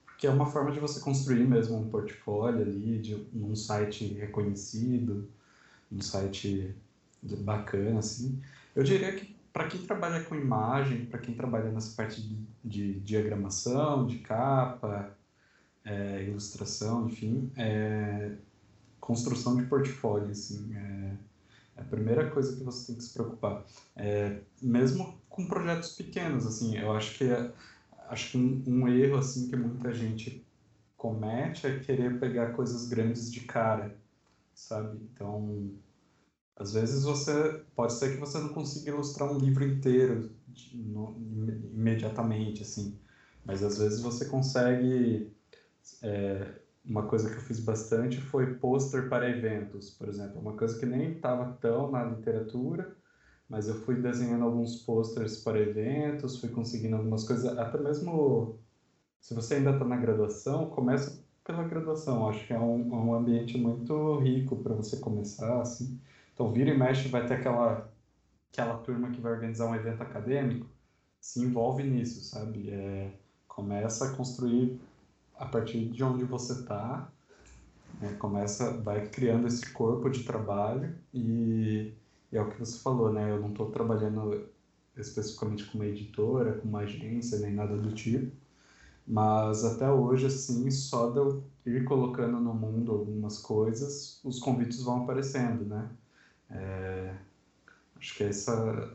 porque 0.05 0.27
é 0.27 0.31
uma 0.31 0.47
forma 0.47 0.71
de 0.71 0.81
você 0.81 1.01
construir 1.01 1.47
mesmo 1.47 1.77
um 1.77 1.89
portfólio 1.89 2.63
ali, 2.63 2.99
de 2.99 3.27
um 3.35 3.55
site 3.57 4.15
reconhecido, 4.15 5.29
um 5.91 6.01
site 6.01 6.75
bacana, 7.23 7.99
assim. 7.99 8.41
Eu 8.75 8.83
diria 8.83 9.13
que 9.15 9.35
para 9.53 9.69
quem 9.69 9.83
trabalha 9.83 10.25
com 10.25 10.35
imagem, 10.35 11.05
para 11.07 11.19
quem 11.19 11.35
trabalha 11.35 11.71
nessa 11.71 11.95
parte 11.95 12.23
de, 12.23 12.39
de 12.65 13.01
diagramação, 13.01 14.07
de 14.07 14.19
capa, 14.19 15.15
é, 15.85 16.25
ilustração, 16.25 17.09
enfim, 17.09 17.51
é, 17.57 18.33
construção 18.99 19.57
de 19.57 19.65
portfólio, 19.65 20.31
assim, 20.31 20.75
é, 20.75 21.17
é, 21.77 21.81
a 21.81 21.85
primeira 21.85 22.31
coisa 22.31 22.57
que 22.57 22.63
você 22.63 22.87
tem 22.87 22.97
que 22.97 23.03
se 23.03 23.13
preocupar. 23.13 23.65
É, 23.97 24.39
mesmo 24.61 25.21
com 25.29 25.47
projetos 25.47 25.93
pequenos, 25.93 26.47
assim, 26.47 26.79
eu 26.79 26.93
acho 26.93 27.19
que 27.19 27.25
é, 27.25 27.53
acho 28.13 28.29
que 28.29 28.37
um, 28.37 28.63
um, 28.67 28.87
erro 28.87 29.17
assim 29.17 29.49
que 29.49 29.57
muita 29.57 29.93
gente 29.93 30.39
comete 30.97 31.67
é 31.67 31.73
querer 31.73 32.21
pegar 32.21 32.49
coisas 32.49 32.85
grandes 32.85 33.31
de 33.31 33.41
cara, 33.41 33.91
sabe? 34.55 34.99
Então, 35.11 35.73
às 36.55 36.73
vezes 36.73 37.05
você 37.05 37.51
pode 37.75 37.95
ser 37.95 38.11
que 38.11 38.21
você 38.21 38.39
não 38.39 38.51
consiga 38.51 38.91
ilustrar 38.91 39.33
um 39.33 39.39
livro 39.39 39.65
inteiro 39.65 40.29
de, 40.47 40.77
no, 40.77 41.15
imediatamente, 41.73 42.61
assim, 42.61 42.93
mas 43.45 43.63
às 43.63 43.79
vezes 43.79 43.99
você 43.99 44.27
consegue. 44.27 45.27
É, 46.03 46.53
uma 46.85 47.03
coisa 47.03 47.31
que 47.31 47.39
eu 47.39 47.43
fiz 47.43 47.61
bastante 47.61 48.21
foi 48.21 48.47
pôster 48.47 49.09
para 49.09 49.29
eventos, 49.29 49.91
por 49.91 50.09
exemplo, 50.09 50.39
uma 50.41 50.53
coisa 50.53 50.77
que 50.77 50.85
nem 50.85 51.09
estava 51.09 51.47
tão 51.47 51.89
na 51.89 52.05
literatura 52.05 52.87
mas 53.53 53.69
eu 53.69 53.75
fui 53.75 53.97
desenhando 53.97 54.45
alguns 54.45 54.77
posters 54.77 55.37
para 55.37 55.61
eventos, 55.61 56.41
fui 56.41 56.49
conseguindo 56.49 56.97
algumas 56.97 57.23
coisas, 57.23 57.59
até 57.59 57.77
mesmo 57.77 58.59
se 59.21 59.35
você 59.35 59.57
ainda 59.57 59.73
está 59.73 59.85
na 59.85 59.97
graduação, 59.97 60.71
começa 60.71 61.23
pela 61.45 61.63
graduação, 61.63 62.27
acho 62.31 62.47
que 62.47 62.55
é 62.55 62.59
um, 62.59 62.81
é 62.91 62.97
um 62.97 63.15
ambiente 63.15 63.59
muito 63.59 64.19
rico 64.21 64.57
para 64.57 64.75
você 64.75 64.97
começar, 64.97 65.61
assim. 65.61 66.01
Então, 66.33 66.51
vira 66.51 66.71
e 66.71 66.79
mexe, 66.79 67.09
vai 67.09 67.27
ter 67.27 67.35
aquela, 67.35 67.93
aquela 68.51 68.79
turma 68.79 69.11
que 69.11 69.21
vai 69.21 69.33
organizar 69.33 69.67
um 69.67 69.75
evento 69.75 70.03
acadêmico, 70.03 70.67
se 71.21 71.43
envolve 71.43 71.83
nisso, 71.83 72.25
sabe? 72.25 72.71
É, 72.71 73.11
começa 73.47 74.07
a 74.07 74.17
construir 74.17 74.81
a 75.39 75.45
partir 75.45 75.91
de 75.91 76.03
onde 76.03 76.25
você 76.25 76.55
está, 76.55 77.07
né? 78.01 78.17
começa, 78.19 78.79
vai 78.79 79.07
criando 79.09 79.47
esse 79.47 79.71
corpo 79.75 80.09
de 80.09 80.25
trabalho 80.25 80.97
e 81.13 81.93
e 82.33 82.37
é 82.37 82.41
o 82.43 82.47
que 82.47 82.59
você 82.59 82.79
falou, 82.79 83.11
né? 83.11 83.31
Eu 83.31 83.39
não 83.39 83.51
estou 83.51 83.67
trabalhando 83.67 84.43
especificamente 84.97 85.65
com 85.65 85.79
uma 85.79 85.87
editora, 85.87 86.55
com 86.55 86.69
uma 86.69 86.81
agência, 86.81 87.39
nem 87.39 87.53
nada 87.53 87.77
do 87.77 87.93
tipo. 87.93 88.33
Mas 89.07 89.65
até 89.65 89.91
hoje, 89.91 90.27
assim, 90.27 90.71
só 90.71 91.07
de 91.07 91.19
eu 91.19 91.45
ir 91.67 91.85
colocando 91.85 92.41
no 92.41 92.55
mundo 92.55 92.93
algumas 92.93 93.39
coisas, 93.39 94.19
os 94.25 94.39
convites 94.39 94.83
vão 94.83 94.97
aparecendo, 94.99 95.65
né? 95.67 95.91
É, 96.51 97.17
acho 97.97 98.15
que 98.15 98.25
essa. 98.25 98.91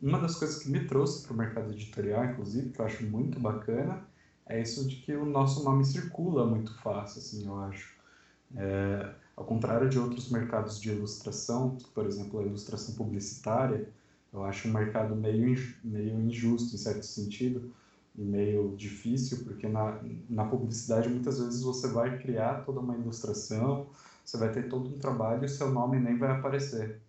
Uma 0.00 0.18
das 0.18 0.34
coisas 0.34 0.56
que 0.56 0.68
me 0.68 0.80
trouxe 0.80 1.20
para 1.20 1.32
o 1.32 1.36
mercado 1.36 1.70
editorial, 1.72 2.24
inclusive, 2.24 2.70
que 2.70 2.80
eu 2.80 2.84
acho 2.84 3.04
muito 3.04 3.38
bacana, 3.40 4.00
é 4.46 4.60
isso 4.60 4.84
de 4.86 4.96
que 4.96 5.14
o 5.16 5.24
nosso 5.26 5.62
nome 5.62 5.84
circula 5.84 6.44
muito 6.44 6.74
fácil, 6.74 7.18
assim, 7.18 7.44
eu 7.46 7.56
acho. 7.58 7.90
É, 8.54 9.10
ao 9.36 9.44
contrário 9.44 9.88
de 9.88 9.98
outros 9.98 10.30
mercados 10.30 10.80
de 10.80 10.90
ilustração, 10.90 11.76
por 11.94 12.06
exemplo, 12.06 12.40
a 12.40 12.42
ilustração 12.42 12.94
publicitária, 12.94 13.88
eu 14.32 14.44
acho 14.44 14.68
um 14.68 14.72
mercado 14.72 15.14
meio, 15.14 15.56
meio 15.84 16.20
injusto, 16.20 16.74
em 16.74 16.78
certo 16.78 17.04
sentido, 17.04 17.70
e 18.16 18.22
meio 18.22 18.74
difícil, 18.76 19.44
porque 19.44 19.68
na, 19.68 20.00
na 20.28 20.46
publicidade 20.46 21.08
muitas 21.08 21.38
vezes 21.38 21.62
você 21.62 21.88
vai 21.88 22.18
criar 22.18 22.64
toda 22.64 22.80
uma 22.80 22.96
ilustração, 22.96 23.86
você 24.24 24.38
vai 24.38 24.50
ter 24.50 24.68
todo 24.68 24.88
um 24.88 24.98
trabalho 24.98 25.42
e 25.42 25.46
o 25.46 25.48
seu 25.48 25.70
nome 25.70 26.00
nem 26.00 26.16
vai 26.16 26.30
aparecer. 26.30 27.00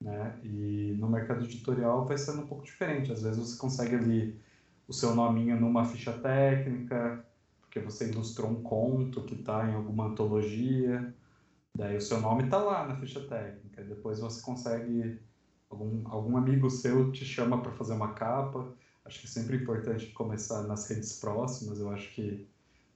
Né? 0.00 0.38
E 0.44 0.96
no 0.98 1.08
mercado 1.08 1.44
editorial 1.44 2.06
vai 2.06 2.16
sendo 2.16 2.42
um 2.42 2.46
pouco 2.46 2.64
diferente. 2.64 3.10
Às 3.10 3.22
vezes 3.22 3.38
você 3.38 3.58
consegue 3.58 3.96
ali 3.96 4.38
o 4.86 4.92
seu 4.92 5.14
nominho 5.14 5.60
numa 5.60 5.84
ficha 5.84 6.12
técnica, 6.12 7.24
porque 7.60 7.80
você 7.80 8.08
ilustrou 8.08 8.50
um 8.50 8.62
conto 8.62 9.22
que 9.22 9.34
está 9.34 9.68
em 9.68 9.74
alguma 9.74 10.06
antologia, 10.06 11.12
Daí 11.76 11.96
o 11.96 12.00
seu 12.00 12.18
nome 12.18 12.44
está 12.44 12.58
lá 12.58 12.84
na 12.84 12.94
ficha 12.96 13.20
técnica. 13.20 13.84
Depois 13.84 14.18
você 14.20 14.40
consegue 14.40 15.20
algum, 15.70 16.02
algum 16.08 16.36
amigo 16.36 16.70
seu 16.70 17.10
te 17.12 17.24
chama 17.24 17.62
para 17.62 17.72
fazer 17.72 17.94
uma 17.94 18.14
capa. 18.14 18.72
Acho 19.04 19.20
que 19.20 19.26
é 19.26 19.30
sempre 19.30 19.56
importante 19.56 20.08
começar 20.12 20.62
nas 20.62 20.84
redes 20.86 21.12
próximas. 21.14 21.80
Eu 21.80 21.90
acho 21.90 22.10
que 22.10 22.42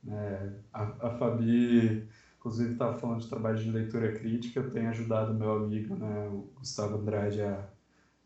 É, 0.07 0.53
a, 0.73 1.09
a 1.09 1.11
Fabi, 1.11 2.07
inclusive, 2.37 2.73
estava 2.73 2.95
falando 2.95 3.21
de 3.21 3.29
trabalho 3.29 3.59
de 3.59 3.71
leitura 3.71 4.11
crítica, 4.13 4.61
eu 4.61 4.71
tenho 4.71 4.89
ajudado 4.89 5.35
meu 5.35 5.53
amigo, 5.53 5.95
né, 5.97 6.27
o 6.29 6.49
Gustavo 6.55 6.97
Andrade, 6.97 7.43
a, 7.43 7.69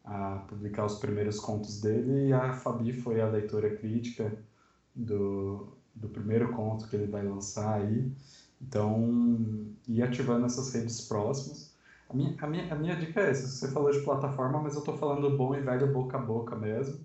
a 0.04 0.40
publicar 0.40 0.84
os 0.84 0.94
primeiros 0.96 1.40
contos 1.40 1.78
dele, 1.80 2.28
e 2.28 2.32
a 2.32 2.52
Fabi 2.52 2.92
foi 2.92 3.20
a 3.20 3.26
leitora 3.26 3.70
crítica 3.70 4.38
do, 4.94 5.78
do 5.94 6.08
primeiro 6.10 6.48
conto 6.48 6.86
que 6.86 6.96
ele 6.96 7.06
vai 7.06 7.22
lançar 7.24 7.74
aí. 7.80 8.10
Então, 8.66 9.68
ir 9.86 10.02
ativando 10.02 10.46
essas 10.46 10.68
redes 10.70 11.00
próximas. 11.00 11.68
A 12.08 12.14
minha, 12.14 12.32
a 12.38 12.46
minha, 12.46 12.66
a 12.68 12.74
minha 12.76 12.96
dica 12.96 13.20
é 13.20 13.30
essa: 13.30 13.46
você 13.46 13.68
falou 13.68 13.90
de 13.90 14.00
plataforma, 14.00 14.58
mas 14.60 14.74
eu 14.74 14.80
estou 14.80 14.94
falando 14.94 15.30
bom 15.30 15.54
e 15.54 15.60
velho 15.60 15.86
boca 15.86 16.16
a 16.16 16.20
boca 16.20 16.56
mesmo, 16.56 16.98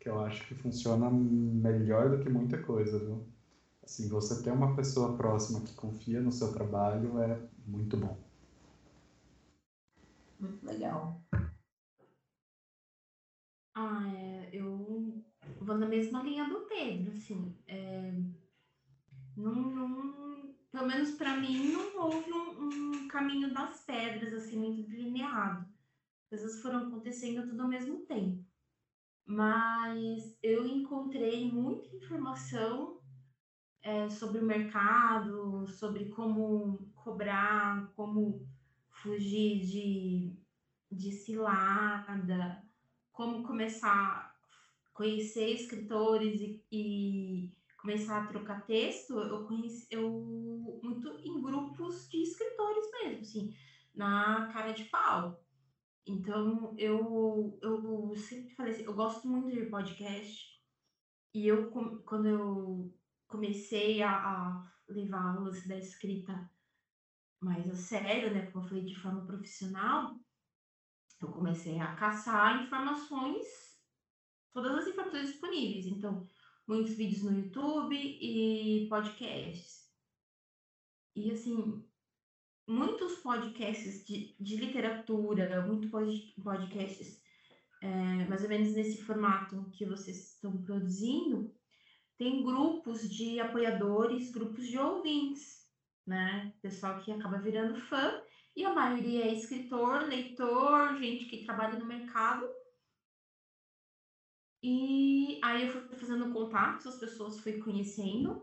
que 0.00 0.08
eu 0.08 0.18
acho 0.18 0.42
que 0.44 0.54
funciona 0.54 1.10
melhor 1.10 2.08
do 2.10 2.18
que 2.18 2.28
muita 2.28 2.58
coisa, 2.58 2.98
viu? 3.00 3.20
Assim, 3.82 4.08
você 4.08 4.36
ter 4.36 4.52
uma 4.52 4.68
pessoa 4.68 5.08
próxima 5.10 5.60
que 5.60 5.74
confia 5.74 6.20
no 6.20 6.32
seu 6.32 6.48
trabalho 6.48 7.18
é 7.18 7.38
muito 7.66 7.96
bom. 7.96 8.16
Muito 10.38 10.64
legal. 10.66 11.12
Ah, 13.74 14.04
é, 14.08 14.48
eu 14.52 15.18
vou 15.58 15.74
na 15.74 15.86
mesma 15.86 16.20
linha 16.20 16.44
do 16.46 16.60
Pedro, 16.60 17.10
assim. 17.10 17.52
É, 17.66 18.12
não, 19.36 19.52
não, 19.70 19.88
pelo 20.70 20.86
menos 20.86 21.12
para 21.12 21.36
mim, 21.36 21.72
não 21.72 22.00
houve 22.00 22.32
um, 22.32 22.68
um, 22.68 23.08
caminho 23.08 23.52
das 23.52 23.84
pedras, 23.84 24.32
assim, 24.32 24.56
muito 24.56 24.88
delineado. 24.88 25.66
As 26.22 26.28
coisas 26.28 26.62
foram 26.62 26.86
acontecendo 26.86 27.48
tudo 27.48 27.62
ao 27.62 27.68
mesmo 27.68 28.06
tempo. 28.06 28.44
Mas 29.26 30.36
eu 30.42 30.66
encontrei 30.66 31.50
muita 31.50 31.94
informação 31.94 33.00
é, 33.82 34.08
sobre 34.08 34.40
o 34.40 34.46
mercado, 34.46 35.66
sobre 35.66 36.08
como 36.10 36.90
cobrar, 36.94 37.92
como 37.94 38.46
fugir 38.90 39.60
de, 39.60 40.36
de 40.90 41.12
cilada, 41.12 42.62
como 43.12 43.42
começar 43.42 44.34
a 44.84 44.90
conhecer 44.92 45.54
escritores 45.54 46.40
e, 46.40 46.64
e 46.70 47.52
começar 47.80 48.22
a 48.22 48.26
trocar 48.26 48.66
texto, 48.66 49.18
eu 49.18 49.46
conheci 49.46 49.86
eu 49.90 50.10
muito 50.82 51.08
em 51.24 51.40
grupos 51.40 52.08
de 52.08 52.22
escritores 52.22 52.90
mesmo, 52.92 53.20
assim, 53.20 53.56
na 53.94 54.50
cara 54.52 54.72
de 54.72 54.84
pau. 54.84 55.42
Então, 56.06 56.74
eu, 56.78 57.58
eu 57.62 58.14
sempre 58.16 58.54
falei 58.54 58.72
assim, 58.72 58.84
eu 58.84 58.94
gosto 58.94 59.28
muito 59.28 59.50
de 59.50 59.66
podcast. 59.66 60.60
E 61.32 61.46
eu, 61.46 61.70
quando 61.70 62.26
eu 62.26 62.94
comecei 63.26 64.02
a, 64.02 64.10
a 64.10 64.72
levar 64.88 65.36
aulas 65.36 65.66
da 65.66 65.76
escrita 65.76 66.50
mais 67.40 67.68
a 67.70 67.74
sério, 67.74 68.34
né, 68.34 68.50
como 68.50 68.64
eu 68.64 68.68
falei, 68.68 68.84
de 68.84 68.98
forma 68.98 69.24
profissional, 69.24 70.18
eu 71.20 71.28
comecei 71.28 71.78
a 71.78 71.94
caçar 71.94 72.62
informações, 72.62 73.46
todas 74.52 74.72
as 74.72 74.88
informações 74.88 75.28
disponíveis. 75.28 75.86
Então, 75.86 76.26
muitos 76.70 76.94
vídeos 76.94 77.24
no 77.24 77.36
YouTube 77.36 77.96
e 77.96 78.86
podcasts. 78.88 79.90
E 81.16 81.32
assim, 81.32 81.84
muitos 82.64 83.16
podcasts 83.16 84.06
de, 84.06 84.36
de 84.38 84.54
literatura, 84.54 85.66
muitos 85.66 85.90
podcasts 85.90 87.20
é, 87.82 88.24
mais 88.28 88.44
ou 88.44 88.48
menos 88.48 88.72
nesse 88.74 89.02
formato 89.02 89.68
que 89.72 89.84
vocês 89.84 90.34
estão 90.34 90.62
produzindo, 90.62 91.52
tem 92.16 92.44
grupos 92.44 93.10
de 93.10 93.40
apoiadores, 93.40 94.30
grupos 94.30 94.68
de 94.68 94.78
ouvintes, 94.78 95.66
né? 96.06 96.54
Pessoal 96.62 97.00
que 97.00 97.10
acaba 97.10 97.38
virando 97.38 97.80
fã, 97.80 98.22
e 98.54 98.64
a 98.64 98.72
maioria 98.72 99.24
é 99.24 99.34
escritor, 99.34 100.02
leitor, 100.02 100.96
gente 100.98 101.24
que 101.24 101.44
trabalha 101.44 101.80
no 101.80 101.86
mercado 101.86 102.48
e 104.62 105.40
aí 105.42 105.62
eu 105.62 105.68
fui 105.68 105.96
fazendo 105.96 106.32
contatos, 106.32 106.86
as 106.86 106.98
pessoas 106.98 107.40
fui 107.40 107.58
conhecendo 107.58 108.42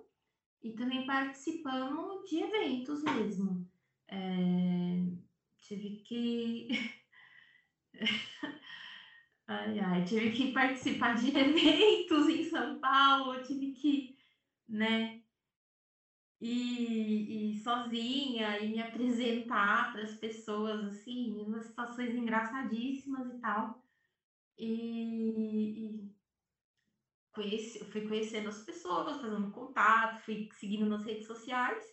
e 0.63 0.71
também 0.73 1.05
participando 1.05 2.23
de 2.25 2.37
eventos 2.39 3.03
mesmo. 3.03 3.67
É, 4.07 4.99
tive 5.57 6.01
que. 6.03 6.67
ai, 9.47 9.79
ai, 9.79 10.03
tive 10.03 10.31
que 10.31 10.53
participar 10.53 11.15
de 11.15 11.27
eventos 11.37 12.27
em 12.29 12.43
São 12.43 12.79
Paulo, 12.79 13.41
tive 13.43 13.71
que, 13.73 14.15
né, 14.67 15.21
e, 16.39 17.51
e 17.51 17.55
sozinha 17.61 18.59
e 18.59 18.69
me 18.69 18.79
apresentar 18.79 19.91
para 19.91 20.03
as 20.03 20.13
pessoas, 20.15 20.83
assim, 20.85 21.39
em 21.41 21.61
situações 21.61 22.15
engraçadíssimas 22.15 23.27
e 23.29 23.39
tal. 23.39 23.86
E, 24.57 25.85
e 25.85 26.15
conheci, 27.33 27.83
fui 27.85 28.07
conhecendo 28.07 28.49
as 28.49 28.63
pessoas, 28.63 29.21
fazendo 29.21 29.51
contato, 29.51 30.23
fui 30.23 30.49
seguindo 30.53 30.85
nas 30.87 31.03
redes 31.03 31.27
sociais. 31.27 31.83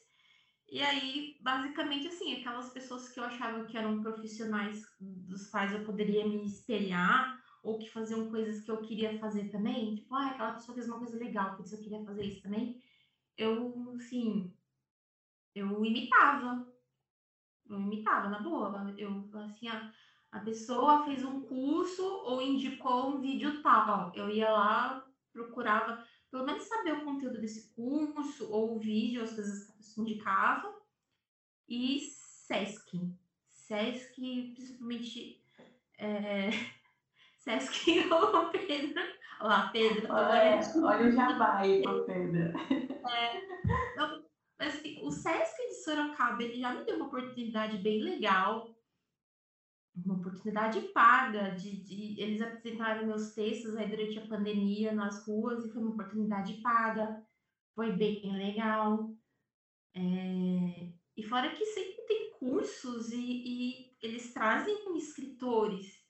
E 0.69 0.83
aí, 0.83 1.37
basicamente, 1.43 2.09
assim, 2.09 2.41
aquelas 2.41 2.71
pessoas 2.71 3.09
que 3.09 3.21
eu 3.21 3.25
achava 3.25 3.65
que 3.67 3.77
eram 3.77 4.03
profissionais 4.03 4.83
dos 4.99 5.49
quais 5.49 5.73
eu 5.73 5.85
poderia 5.85 6.27
me 6.27 6.45
espelhar, 6.47 7.39
ou 7.63 7.79
que 7.79 7.91
faziam 7.91 8.31
coisas 8.31 8.63
que 8.63 8.71
eu 8.71 8.81
queria 8.83 9.19
fazer 9.19 9.51
também, 9.51 9.95
tipo, 9.95 10.15
ah, 10.15 10.31
aquela 10.31 10.55
pessoa 10.55 10.75
fez 10.75 10.89
uma 10.89 10.99
coisa 10.99 11.17
legal, 11.17 11.57
por 11.57 11.65
isso 11.65 11.75
eu 11.75 11.81
queria 11.81 12.05
fazer 12.05 12.25
isso 12.25 12.43
também. 12.43 12.83
Eu, 13.37 13.95
assim, 13.97 14.55
eu 15.55 15.85
imitava. 15.85 16.67
Eu 17.69 17.81
imitava, 17.81 18.29
na 18.29 18.41
boa. 18.41 18.95
Eu, 18.99 19.31
assim, 19.35 19.69
ah, 19.69 19.93
a 20.35 20.41
pessoa 20.41 21.05
fez 21.05 21.25
um 21.25 21.43
curso 21.43 22.03
ou 22.03 22.43
indicou 22.43 23.11
um 23.11 23.21
vídeo 23.21 23.63
tal. 23.63 24.11
Eu 24.17 24.29
ia 24.29 24.51
lá, 24.51 25.07
procurava 25.33 26.05
pelo 26.29 26.45
menos 26.45 26.65
saber 26.65 26.93
o 26.93 27.05
conteúdo 27.05 27.41
desse 27.41 27.73
curso 27.73 28.51
ou 28.53 28.75
o 28.75 28.79
vídeo, 28.81 29.23
as 29.23 29.33
coisas 29.33 29.65
que 29.65 29.73
a 29.73 29.77
pessoa 29.77 30.05
indicava. 30.05 30.75
E 31.69 32.01
SESC. 32.01 33.01
SESC, 33.49 34.53
principalmente. 34.57 35.41
É... 35.99 36.51
SESC 37.39 38.09
ou 38.11 38.51
Pedro. 38.51 39.03
Olá, 39.41 39.69
Pedro. 39.73 40.13
Olha, 40.13 40.61
olha 40.83 41.09
o 41.09 41.13
jabá 41.13 41.59
aí 41.59 41.81
pro 41.81 42.05
Pedro. 42.07 42.59
É, 43.09 43.93
então, 43.93 44.25
assim, 44.59 44.99
o 45.01 45.13
SESC 45.13 45.69
de 45.69 45.85
Sorocaba 45.85 46.43
ele 46.43 46.59
já 46.59 46.75
me 46.75 46.85
deu 46.85 46.97
uma 46.97 47.07
oportunidade 47.07 47.79
bem 47.79 48.03
legal 48.03 48.75
uma 49.95 50.15
oportunidade 50.15 50.81
paga 50.93 51.51
de, 51.51 51.83
de, 51.83 52.21
eles 52.21 52.43
apresentaram 52.43 53.07
meus 53.07 53.33
textos 53.33 53.77
aí 53.77 53.89
durante 53.89 54.19
a 54.19 54.27
pandemia 54.27 54.93
nas 54.93 55.27
ruas 55.27 55.65
e 55.65 55.71
foi 55.71 55.83
uma 55.83 55.93
oportunidade 55.93 56.55
paga 56.63 57.25
foi 57.75 57.93
bem 57.93 58.33
legal. 58.37 59.11
É, 59.95 60.93
e 61.17 61.23
fora 61.23 61.51
que 61.51 61.65
sempre 61.67 62.03
tem 62.07 62.31
cursos 62.33 63.13
e, 63.13 63.17
e, 63.17 63.97
eles 64.03 64.33
trazem 64.33 64.97
escritores. 64.97 66.03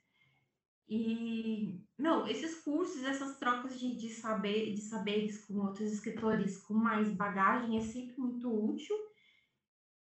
E 0.87 1.81
não 1.99 2.27
esses 2.27 2.63
cursos 2.63 3.03
essas 3.05 3.39
trocas 3.39 3.81
de, 3.81 3.97
de 3.97 4.11
saber 4.11 4.75
de 4.75 4.83
saberes 4.83 5.43
com 5.47 5.55
outros 5.55 5.91
escritores 5.91 6.59
com 6.59 6.75
mais 6.75 7.11
bagagem 7.11 7.79
é 7.79 7.81
sempre 7.81 8.19
muito 8.19 8.53
útil 8.53 8.95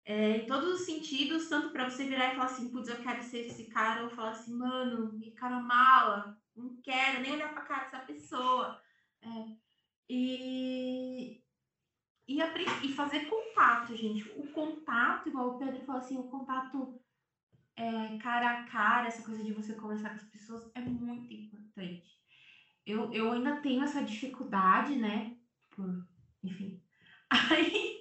é, 0.05 0.37
em 0.37 0.45
todos 0.45 0.81
os 0.81 0.85
sentidos, 0.85 1.49
tanto 1.49 1.71
para 1.71 1.89
você 1.89 2.05
virar 2.05 2.31
e 2.31 2.35
falar 2.35 2.45
assim, 2.45 2.69
putz, 2.69 2.87
eu 2.87 3.01
quero 3.01 3.23
ser 3.23 3.47
esse 3.47 3.65
cara, 3.65 4.03
ou 4.03 4.09
falar 4.09 4.29
assim, 4.29 4.53
mano, 4.53 5.17
que 5.19 5.31
cara 5.31 5.59
mala, 5.59 6.39
não 6.55 6.77
quero 6.83 7.21
nem 7.21 7.33
olhar 7.33 7.51
para 7.51 7.63
cara 7.63 7.83
dessa 7.85 7.99
pessoa. 7.99 8.79
É, 9.21 9.55
e, 10.07 11.41
e, 12.27 12.37
e 12.37 12.93
fazer 12.93 13.25
contato, 13.25 13.95
gente. 13.95 14.29
O 14.37 14.47
contato, 14.51 15.29
igual 15.29 15.55
o 15.55 15.57
Pedro 15.57 15.83
falou 15.83 16.01
assim, 16.01 16.17
o 16.17 16.23
contato 16.23 17.01
é, 17.75 18.17
cara 18.19 18.59
a 18.59 18.63
cara, 18.65 19.07
essa 19.07 19.23
coisa 19.23 19.43
de 19.43 19.53
você 19.53 19.73
conversar 19.73 20.09
com 20.09 20.15
as 20.15 20.23
pessoas 20.25 20.71
é 20.75 20.81
muito 20.81 21.33
importante. 21.33 22.15
Eu, 22.85 23.11
eu 23.11 23.31
ainda 23.31 23.59
tenho 23.61 23.83
essa 23.83 24.03
dificuldade, 24.03 24.95
né? 24.95 25.35
Por, 25.71 26.07
enfim. 26.43 26.79
Aí 27.29 27.94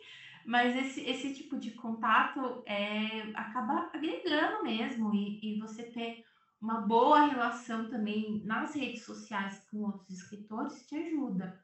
mas 0.45 0.77
esse, 0.77 1.01
esse 1.03 1.35
tipo 1.35 1.59
de 1.59 1.73
contato 1.73 2.63
é, 2.67 3.23
acaba 3.35 3.91
agregando 3.93 4.63
mesmo 4.63 5.15
e, 5.15 5.41
e 5.43 5.59
você 5.59 5.85
ter 5.85 6.25
uma 6.61 6.81
boa 6.81 7.27
relação 7.27 7.89
também 7.91 8.43
nas 8.45 8.75
redes 8.75 9.05
sociais 9.05 9.67
com 9.71 9.83
outros 9.83 10.11
escritores 10.11 10.87
te 10.87 10.97
ajuda. 10.97 11.61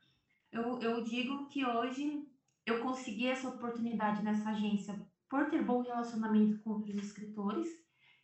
Eu, 0.53 0.79
eu 0.81 1.03
digo 1.05 1.47
que 1.49 1.65
hoje 1.65 2.27
eu 2.67 2.81
consegui 2.81 3.27
essa 3.27 3.49
oportunidade 3.49 4.23
nessa 4.23 4.51
agência 4.51 5.01
por 5.29 5.49
ter 5.49 5.63
bom 5.63 5.83
relacionamento 5.83 6.59
com 6.61 6.71
outros 6.71 6.97
escritores 6.97 7.69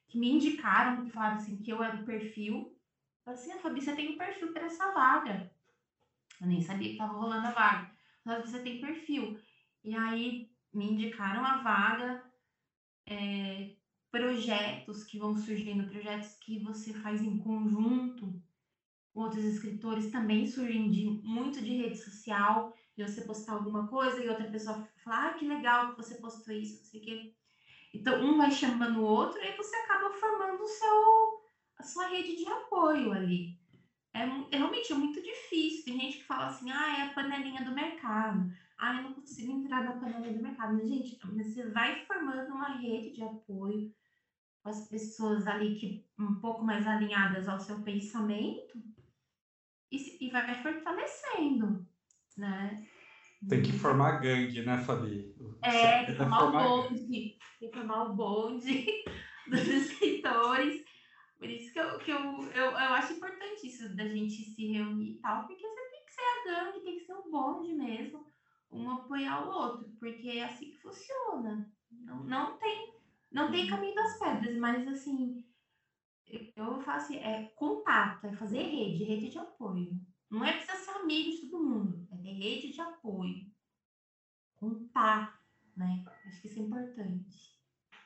que 0.08 0.18
me 0.18 0.30
indicaram, 0.30 1.04
que 1.04 1.10
falaram 1.10 1.36
assim 1.36 1.56
que 1.56 1.70
eu 1.70 1.82
era 1.82 1.96
o 1.96 2.04
perfil. 2.04 2.76
assim, 3.24 3.52
a 3.52 3.56
ah, 3.56 3.58
Fabi, 3.58 3.80
você 3.80 3.94
tem 3.94 4.14
um 4.14 4.18
perfil 4.18 4.52
para 4.52 4.66
essa 4.66 4.92
vaga. 4.92 5.50
Eu 6.40 6.46
nem 6.46 6.60
sabia 6.60 6.88
que 6.88 6.94
estava 6.94 7.14
rolando 7.14 7.46
a 7.46 7.52
vaga. 7.52 7.90
Mas 8.24 8.42
você 8.42 8.58
tem 8.60 8.80
perfil. 8.80 9.38
E 9.86 9.94
aí 9.94 10.50
me 10.74 10.84
indicaram 10.84 11.44
a 11.44 11.54
vaga, 11.54 12.20
é, 13.08 13.68
projetos 14.10 15.04
que 15.04 15.16
vão 15.16 15.36
surgindo, 15.36 15.84
projetos 15.84 16.34
que 16.34 16.58
você 16.58 16.92
faz 16.92 17.22
em 17.22 17.38
conjunto 17.38 18.34
com 19.16 19.20
outros 19.20 19.44
escritores 19.44 20.10
também 20.10 20.44
surgem 20.44 20.90
de, 20.90 21.04
muito 21.22 21.62
de 21.62 21.72
rede 21.72 21.96
social, 21.96 22.74
de 22.96 23.06
você 23.06 23.22
postar 23.22 23.52
alguma 23.52 23.88
coisa 23.88 24.20
e 24.20 24.28
outra 24.28 24.46
pessoa 24.46 24.76
falar, 25.04 25.28
ah, 25.28 25.32
que 25.32 25.46
legal 25.46 25.86
que 25.86 25.96
você 25.96 26.14
postou 26.16 26.52
isso, 26.52 26.76
não 26.76 26.84
sei 26.84 27.00
o 27.00 27.02
quê. 27.02 27.32
Então, 27.94 28.20
um 28.20 28.36
vai 28.36 28.50
chamando 28.50 28.98
o 28.98 29.04
outro 29.04 29.40
e 29.42 29.56
você 29.56 29.76
acaba 29.76 30.10
formando 30.10 30.62
o 30.62 30.66
seu, 30.66 31.40
a 31.78 31.82
sua 31.84 32.06
rede 32.06 32.34
de 32.34 32.46
apoio 32.48 33.12
ali. 33.12 33.56
É, 34.12 34.20
é, 34.20 34.56
realmente 34.56 34.92
é 34.92 34.94
muito 34.94 35.22
difícil. 35.22 35.84
Tem 35.84 35.98
gente 35.98 36.18
que 36.18 36.24
fala 36.24 36.46
assim, 36.46 36.70
ah, 36.70 36.98
é 36.98 37.02
a 37.02 37.06
panelinha 37.06 37.62
do 37.62 37.72
mercado. 37.72 38.44
Ah, 38.78 38.96
eu 38.96 39.02
não 39.04 39.14
consigo 39.14 39.52
entrar 39.52 39.84
na 39.84 39.98
panelinha 39.98 40.36
do 40.36 40.42
mercado. 40.42 40.74
Mas, 40.74 40.88
gente, 40.88 41.18
você 41.34 41.68
vai 41.70 42.04
formando 42.06 42.52
uma 42.52 42.68
rede 42.68 43.12
de 43.12 43.22
apoio 43.22 43.92
com 44.62 44.68
as 44.68 44.88
pessoas 44.88 45.46
ali 45.46 45.76
que 45.76 46.04
um 46.18 46.34
pouco 46.40 46.64
mais 46.64 46.86
alinhadas 46.86 47.48
ao 47.48 47.60
seu 47.60 47.82
pensamento 47.82 48.82
e, 49.90 50.26
e 50.26 50.30
vai 50.30 50.62
fortalecendo, 50.62 51.86
né? 52.36 52.86
Tem 53.48 53.62
que 53.62 53.72
formar 53.72 54.18
gangue, 54.18 54.62
né, 54.62 54.78
Fabi? 54.78 55.34
É, 55.62 56.04
tem 56.04 56.06
que 56.06 56.14
formar, 56.14 56.40
formar 56.40 56.66
o 56.66 56.88
bonde, 56.88 57.38
tem 57.60 57.70
que 57.70 57.76
formar 57.76 58.02
o 58.04 58.14
bonde 58.14 58.86
dos 59.48 59.68
escritores. 59.68 60.84
Por 61.38 61.48
isso 61.48 61.72
que, 61.72 61.78
eu, 61.78 61.98
que 61.98 62.10
eu, 62.10 62.18
eu, 62.18 62.70
eu 62.70 62.94
acho 62.94 63.12
importante 63.12 63.66
isso 63.66 63.94
da 63.94 64.08
gente 64.08 64.42
se 64.42 64.66
reunir 64.66 65.12
e 65.12 65.20
tal, 65.20 65.46
porque 65.46 65.62
você 65.62 65.90
tem 65.90 66.04
que 66.04 66.12
ser 66.12 66.22
a 66.22 66.44
gangue, 66.44 66.80
tem 66.80 66.98
que 66.98 67.04
ser 67.04 67.14
o 67.14 67.30
bonde 67.30 67.72
mesmo, 67.74 68.26
um 68.70 68.90
apoiar 68.90 69.46
o 69.46 69.50
outro, 69.50 69.90
porque 69.98 70.28
é 70.28 70.44
assim 70.44 70.70
que 70.70 70.78
funciona. 70.78 71.70
Não, 71.90 72.24
não 72.24 72.58
tem 72.58 72.96
não 73.30 73.50
tem 73.50 73.68
caminho 73.68 73.94
das 73.94 74.18
pedras, 74.18 74.56
mas 74.56 74.88
assim, 74.88 75.44
eu 76.56 76.80
faço 76.80 77.06
assim, 77.06 77.16
é 77.16 77.52
contato, 77.54 78.26
é 78.26 78.32
fazer 78.32 78.62
rede, 78.62 79.04
rede 79.04 79.28
de 79.28 79.38
apoio. 79.38 80.00
Não 80.30 80.44
é 80.44 80.52
precisar 80.52 80.76
ser 80.76 80.98
amigo 80.98 81.30
de 81.30 81.50
todo 81.50 81.62
mundo, 81.62 82.08
é 82.10 82.16
ter 82.16 82.32
rede 82.32 82.72
de 82.72 82.80
apoio. 82.80 83.46
Contar, 84.56 85.38
né? 85.76 86.02
Acho 86.26 86.40
que 86.40 86.46
isso 86.46 86.58
é 86.58 86.62
importante. 86.62 87.56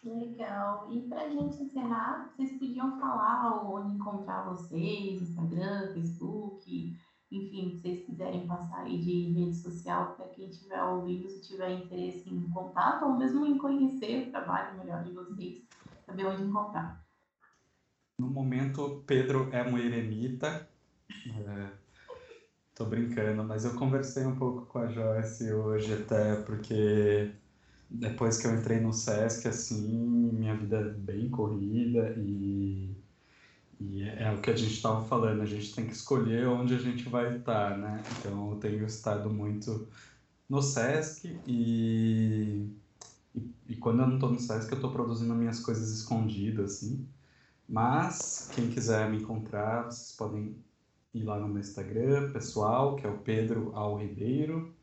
Legal. 0.02 0.92
E 0.92 1.08
para 1.08 1.22
a 1.22 1.28
gente 1.28 1.62
encerrar, 1.62 2.32
vocês 2.34 2.58
podiam 2.58 2.98
falar 2.98 3.62
onde 3.64 3.94
encontrar 3.94 4.48
vocês, 4.48 5.22
Instagram, 5.22 5.92
Facebook, 5.92 6.98
enfim, 7.30 7.70
que 7.70 7.78
vocês 7.78 8.04
quiserem 8.04 8.46
passar 8.46 8.82
aí 8.82 8.98
de 8.98 9.32
rede 9.32 9.54
social 9.54 10.14
para 10.14 10.26
quem 10.28 10.48
estiver 10.48 10.82
ouvindo, 10.82 11.28
se 11.28 11.42
tiver 11.42 11.70
interesse 11.70 12.28
em 12.28 12.48
contato 12.50 13.04
ou 13.04 13.16
mesmo 13.16 13.46
em 13.46 13.56
conhecer 13.56 14.28
o 14.28 14.30
trabalho 14.30 14.78
melhor 14.78 15.04
de 15.04 15.12
vocês, 15.12 15.62
saber 16.04 16.26
onde 16.26 16.42
encontrar. 16.42 17.04
No 18.18 18.28
momento, 18.28 19.02
Pedro 19.06 19.48
é 19.52 19.62
um 19.62 19.78
eremita. 19.78 20.68
É, 21.26 21.72
tô 22.74 22.84
brincando, 22.84 23.44
mas 23.44 23.64
eu 23.64 23.74
conversei 23.74 24.26
um 24.26 24.36
pouco 24.36 24.66
com 24.66 24.78
a 24.78 24.88
Joyce 24.88 25.52
hoje 25.52 25.92
até, 25.94 26.36
porque 26.42 27.32
depois 27.88 28.38
que 28.38 28.46
eu 28.46 28.54
entrei 28.54 28.80
no 28.80 28.92
SESC, 28.92 29.48
assim, 29.48 30.32
minha 30.32 30.54
vida 30.54 30.78
é 30.78 30.88
bem 30.90 31.30
corrida 31.30 32.14
e, 32.16 32.94
e 33.80 34.02
é, 34.02 34.24
é 34.24 34.32
o 34.32 34.40
que 34.40 34.50
a 34.50 34.56
gente 34.56 34.74
estava 34.74 35.02
falando, 35.06 35.40
a 35.40 35.46
gente 35.46 35.74
tem 35.74 35.86
que 35.86 35.94
escolher 35.94 36.46
onde 36.46 36.74
a 36.74 36.78
gente 36.78 37.08
vai 37.08 37.38
estar, 37.38 37.78
né? 37.78 38.02
Então 38.18 38.50
eu 38.52 38.56
tenho 38.58 38.84
estado 38.84 39.30
muito 39.30 39.88
no 40.48 40.60
SESC 40.60 41.40
e, 41.46 42.68
e, 43.34 43.50
e 43.68 43.76
quando 43.76 44.00
eu 44.00 44.06
não 44.06 44.14
estou 44.14 44.30
no 44.30 44.38
SESC 44.38 44.70
eu 44.70 44.76
estou 44.76 44.90
produzindo 44.92 45.34
minhas 45.34 45.60
coisas 45.60 45.90
escondidas, 45.90 46.76
assim. 46.76 47.08
Mas, 47.66 48.50
quem 48.54 48.68
quiser 48.68 49.08
me 49.08 49.18
encontrar, 49.18 49.84
vocês 49.84 50.12
podem 50.16 50.56
ir 51.14 51.22
lá 51.22 51.38
no 51.38 51.48
meu 51.48 51.60
Instagram 51.60 52.32
pessoal, 52.32 52.96
que 52.96 53.06
é 53.06 53.08
o 53.08 53.18
Pedro 53.18 53.70
Al 53.74 53.96
Ribeiro. 53.96 54.74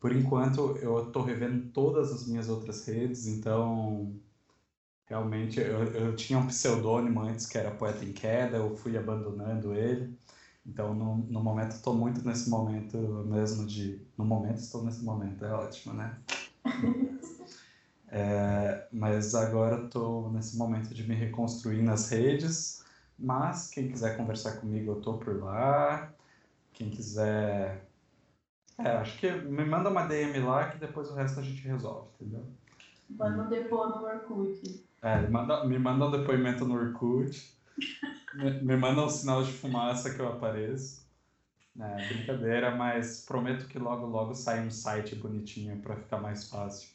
Por 0.00 0.12
enquanto, 0.12 0.76
eu 0.78 1.06
estou 1.06 1.22
revendo 1.22 1.68
todas 1.70 2.10
as 2.10 2.26
minhas 2.26 2.48
outras 2.48 2.86
redes, 2.86 3.26
então 3.26 4.14
realmente 5.08 5.58
eu, 5.58 5.84
eu 5.84 6.16
tinha 6.16 6.38
um 6.38 6.46
pseudônimo 6.46 7.20
antes 7.20 7.46
que 7.46 7.58
era 7.58 7.70
Poeta 7.70 8.04
em 8.04 8.12
Queda, 8.12 8.58
eu 8.58 8.76
fui 8.76 8.96
abandonando 8.96 9.74
ele. 9.74 10.16
Então, 10.66 10.94
no, 10.94 11.16
no 11.16 11.42
momento, 11.42 11.72
estou 11.72 11.94
muito 11.94 12.24
nesse 12.26 12.50
momento 12.50 12.98
mesmo 13.26 13.66
de. 13.66 14.06
No 14.18 14.24
momento, 14.24 14.58
estou 14.58 14.84
nesse 14.84 15.02
momento, 15.02 15.44
é 15.44 15.52
ótimo, 15.52 15.94
né? 15.94 16.18
É, 18.10 18.86
mas 18.90 19.34
agora 19.34 19.84
estou 19.84 20.30
nesse 20.32 20.56
momento 20.56 20.94
de 20.94 21.06
me 21.06 21.14
reconstruir 21.14 21.82
nas 21.82 22.08
redes. 22.08 22.82
Mas 23.18 23.68
quem 23.68 23.90
quiser 23.90 24.16
conversar 24.16 24.60
comigo, 24.60 24.92
eu 24.92 24.98
estou 24.98 25.18
por 25.18 25.42
lá. 25.42 26.10
Quem 26.72 26.88
quiser. 26.88 27.86
É, 28.78 28.90
acho 28.92 29.18
que 29.18 29.30
me 29.30 29.64
manda 29.64 29.90
uma 29.90 30.06
DM 30.06 30.38
lá 30.40 30.70
que 30.70 30.78
depois 30.78 31.10
o 31.10 31.14
resto 31.14 31.40
a 31.40 31.42
gente 31.42 31.66
resolve, 31.66 32.08
entendeu? 32.14 32.46
Manda 33.10 33.42
um 33.42 33.48
depoimento 33.48 33.98
no 33.98 34.06
Orkut. 34.06 34.87
É, 35.02 35.20
me 35.22 35.28
manda, 35.28 35.64
me 35.64 35.78
manda 35.78 36.06
um 36.06 36.10
depoimento 36.10 36.64
no 36.64 36.74
Orkut. 36.74 37.48
me, 38.34 38.50
me 38.60 38.76
manda 38.76 39.04
um 39.04 39.08
sinal 39.08 39.42
de 39.42 39.52
fumaça 39.52 40.12
que 40.14 40.20
eu 40.20 40.28
apareço. 40.28 41.06
É, 41.80 42.06
brincadeira, 42.08 42.74
mas 42.74 43.24
prometo 43.24 43.68
que 43.68 43.78
logo, 43.78 44.06
logo 44.06 44.34
sai 44.34 44.66
um 44.66 44.70
site 44.70 45.14
bonitinho 45.14 45.80
para 45.80 45.96
ficar 45.96 46.18
mais 46.18 46.48
fácil. 46.48 46.90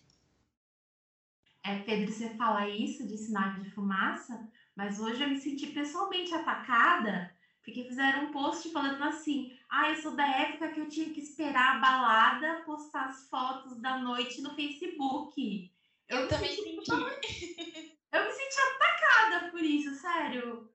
É, 1.65 1.79
Pedro, 1.79 2.11
você 2.11 2.29
fala 2.35 2.67
isso 2.67 3.07
de 3.07 3.17
sinal 3.17 3.53
de 3.53 3.69
fumaça, 3.71 4.45
mas 4.75 4.99
hoje 4.99 5.23
eu 5.23 5.29
me 5.29 5.37
senti 5.37 5.67
pessoalmente 5.67 6.33
atacada, 6.33 7.31
porque 7.63 7.85
fizeram 7.85 8.25
um 8.25 8.31
post 8.31 8.69
falando 8.73 9.01
assim: 9.03 9.49
ah, 9.69 9.89
eu 9.89 9.95
sou 9.95 10.13
da 10.13 10.27
época 10.27 10.69
que 10.69 10.81
eu 10.81 10.89
tinha 10.89 11.09
que 11.13 11.21
esperar 11.21 11.77
a 11.77 11.79
balada 11.79 12.61
postar 12.65 13.05
as 13.05 13.29
fotos 13.29 13.79
da 13.79 13.97
noite 13.97 14.41
no 14.41 14.53
Facebook. 14.53 15.71
Eu, 16.09 16.19
eu 16.19 16.27
também 16.27 16.51
senti. 16.51 16.91
Eu 18.13 18.23
me 18.23 18.31
senti 18.31 18.59
atacada 18.59 19.49
por 19.49 19.61
isso, 19.61 19.91
sério. 19.95 20.69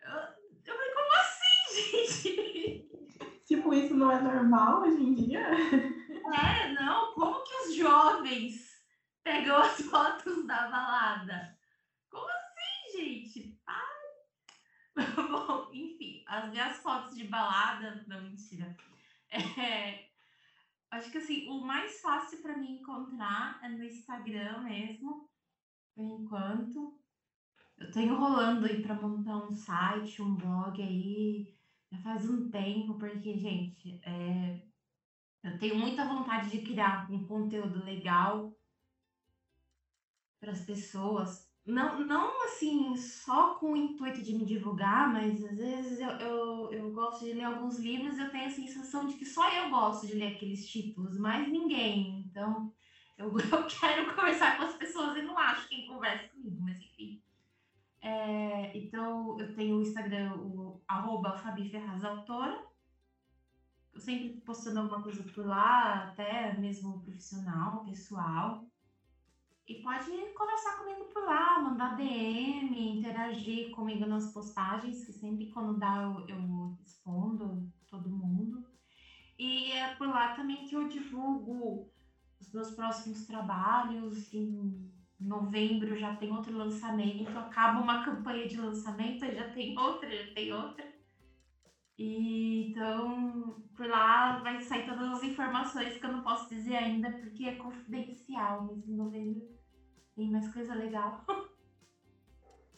Eu, 0.00 0.12
eu 0.64 0.74
falei, 0.76 0.90
como 0.92 1.12
assim, 1.14 2.22
gente? 2.22 2.88
Tipo, 3.44 3.74
isso 3.74 3.94
não 3.94 4.12
é 4.12 4.20
normal 4.20 4.82
hoje 4.82 5.02
em 5.02 5.14
dia? 5.14 5.40
É, 5.40 6.72
não, 6.72 7.12
como 7.12 7.42
que 7.42 7.54
os 7.56 7.74
jovens 7.74 8.80
pegou 9.24 9.56
as 9.56 9.80
fotos 9.82 10.46
da 10.46 10.68
balada. 10.68 11.52
Como 12.08 12.26
assim, 12.28 12.98
gente? 12.98 13.58
Ai. 13.66 14.94
Bom, 15.28 15.68
enfim, 15.72 16.22
as 16.24 16.48
minhas 16.50 16.78
fotos 16.78 17.16
de 17.16 17.24
balada. 17.24 18.04
Não, 18.06 18.22
mentira. 18.22 18.72
É, 19.58 20.04
acho 20.92 21.10
que 21.10 21.18
assim, 21.18 21.48
o 21.48 21.60
mais 21.60 22.00
fácil 22.00 22.40
para 22.40 22.56
mim 22.56 22.78
encontrar 22.78 23.58
é 23.60 23.68
no 23.68 23.82
Instagram 23.82 24.60
mesmo, 24.60 25.28
por 25.94 26.04
enquanto. 26.04 26.98
Eu 27.78 27.90
tenho 27.90 28.16
rolando 28.16 28.66
aí 28.66 28.82
para 28.82 28.94
montar 28.94 29.36
um 29.36 29.52
site, 29.52 30.22
um 30.22 30.34
blog 30.34 30.80
aí, 30.80 31.54
já 31.90 31.98
faz 31.98 32.28
um 32.28 32.50
tempo, 32.50 32.94
porque, 32.94 33.36
gente, 33.36 34.00
é, 34.04 34.62
eu 35.42 35.58
tenho 35.58 35.76
muita 35.76 36.06
vontade 36.06 36.50
de 36.50 36.64
criar 36.64 37.10
um 37.10 37.26
conteúdo 37.26 37.84
legal 37.84 38.56
para 40.40 40.52
as 40.52 40.64
pessoas. 40.64 41.52
Não, 41.66 42.04
não 42.06 42.44
assim, 42.44 42.94
só 42.96 43.54
com 43.54 43.72
o 43.72 43.76
intuito 43.76 44.22
de 44.22 44.34
me 44.34 44.44
divulgar, 44.44 45.10
mas 45.12 45.42
às 45.42 45.56
vezes 45.56 45.98
eu, 45.98 46.10
eu, 46.10 46.72
eu 46.72 46.92
gosto 46.92 47.24
de 47.24 47.32
ler 47.32 47.44
alguns 47.44 47.78
livros 47.78 48.18
e 48.18 48.20
eu 48.20 48.30
tenho 48.30 48.46
a 48.46 48.50
sensação 48.50 49.06
de 49.06 49.14
que 49.14 49.24
só 49.24 49.50
eu 49.50 49.70
gosto 49.70 50.06
de 50.06 50.14
ler 50.14 50.34
aqueles 50.34 50.68
títulos, 50.68 51.18
mais 51.18 51.48
ninguém. 51.50 52.20
Então, 52.28 52.70
eu, 53.16 53.26
eu 53.38 53.66
quero 53.66 54.14
conversar 54.14 54.56
com 54.56 54.64
as 54.64 54.76
pessoas 54.76 55.16
e 55.16 55.22
não 55.22 55.38
acho 55.38 55.68
quem 55.68 55.86
conversa 55.86 56.28
comigo, 56.28 56.60
mas 56.60 56.80
enfim. 56.80 57.22
É, 58.00 58.76
então, 58.76 59.38
eu 59.40 59.54
tenho 59.54 59.76
o 59.76 59.82
Instagram, 59.82 60.34
o 60.34 60.82
arroba 60.86 61.38
Fabi 61.38 61.68
Ferraz 61.70 62.04
Autora. 62.04 62.62
Eu 63.92 64.00
sempre 64.00 64.40
postando 64.40 64.80
alguma 64.80 65.02
coisa 65.02 65.22
por 65.22 65.46
lá, 65.46 66.08
até 66.08 66.58
mesmo 66.58 67.00
profissional, 67.02 67.84
pessoal. 67.84 68.66
E 69.66 69.76
pode 69.82 70.10
conversar 70.34 70.78
comigo 70.78 71.04
por 71.06 71.24
lá, 71.24 71.62
mandar 71.62 71.96
DM, 71.96 72.98
interagir 72.98 73.70
comigo 73.70 74.04
nas 74.04 74.32
postagens, 74.32 75.06
que 75.06 75.12
sempre 75.12 75.46
quando 75.50 75.78
dá 75.78 76.02
eu, 76.02 76.28
eu 76.28 76.76
respondo 76.80 77.72
todo 77.86 78.10
mundo. 78.10 78.66
E 79.38 79.72
é 79.72 79.94
por 79.94 80.08
lá 80.08 80.34
também 80.34 80.66
que 80.66 80.74
eu 80.74 80.86
divulgo 80.88 81.90
os 82.46 82.52
meus 82.52 82.70
próximos 82.72 83.26
trabalhos. 83.26 84.32
Em 84.32 84.90
novembro 85.20 85.96
já 85.96 86.14
tem 86.16 86.30
outro 86.30 86.56
lançamento, 86.56 87.36
acaba 87.38 87.80
uma 87.80 88.04
campanha 88.04 88.46
de 88.46 88.60
lançamento, 88.60 89.24
já 89.24 89.50
tem 89.50 89.78
outra, 89.78 90.10
já 90.10 90.34
tem 90.34 90.52
outra. 90.52 90.84
E 91.96 92.70
então, 92.70 93.62
por 93.76 93.86
lá 93.86 94.40
vai 94.42 94.60
sair 94.60 94.86
todas 94.86 95.08
as 95.12 95.22
informações 95.22 95.96
que 95.96 96.04
eu 96.04 96.12
não 96.12 96.22
posso 96.22 96.48
dizer 96.48 96.76
ainda, 96.76 97.10
porque 97.12 97.44
é 97.44 97.54
confidencial, 97.54 98.64
mas 98.68 98.88
em 98.88 98.96
novembro 98.96 99.46
tem 100.16 100.30
mais 100.30 100.52
coisa 100.52 100.74
legal. 100.74 101.24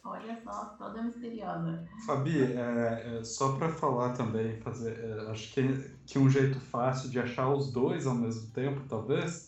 Olha 0.03 0.41
só, 0.41 0.65
toda 0.77 1.03
misteriosa. 1.03 1.85
Fabi, 2.05 2.41
é, 2.41 3.17
é, 3.19 3.23
só 3.23 3.57
para 3.57 3.69
falar 3.69 4.13
também, 4.13 4.57
fazer, 4.61 4.97
é, 4.97 5.29
acho 5.29 5.53
que, 5.53 5.67
que 6.05 6.17
um 6.17 6.29
jeito 6.29 6.59
fácil 6.59 7.09
de 7.09 7.19
achar 7.19 7.49
os 7.53 7.73
dois 7.73 8.07
ao 8.07 8.15
mesmo 8.15 8.49
tempo, 8.53 8.87
talvez, 8.87 9.46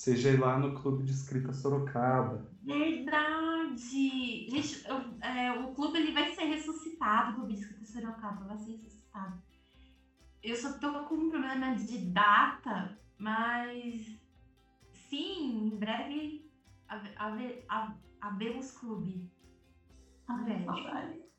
seja 0.00 0.30
ir 0.30 0.40
lá 0.40 0.58
no 0.58 0.80
Clube 0.80 1.04
de 1.04 1.12
Escrita 1.12 1.52
Sorocaba. 1.52 2.50
Verdade! 2.62 4.48
Gente, 4.48 4.82
eu, 4.88 4.96
é, 5.20 5.52
o 5.60 5.74
clube 5.74 5.98
ele 5.98 6.12
vai 6.12 6.34
ser 6.34 6.44
ressuscitado, 6.44 7.32
o 7.32 7.34
Clube 7.34 7.52
de 7.52 7.60
Escrita 7.60 7.84
Sorocaba 7.84 8.46
vai 8.46 8.56
ser 8.56 8.72
ressuscitado. 8.72 9.42
Eu 10.42 10.56
só 10.56 10.72
tô 10.78 11.04
com 11.04 11.16
um 11.16 11.28
problema 11.28 11.74
de 11.74 11.98
data, 11.98 12.98
mas 13.18 14.18
sim, 15.10 15.66
em 15.66 15.78
breve 15.78 16.50
abemos 18.22 18.72
clube. 18.72 19.30
Saudade. 20.24 21.30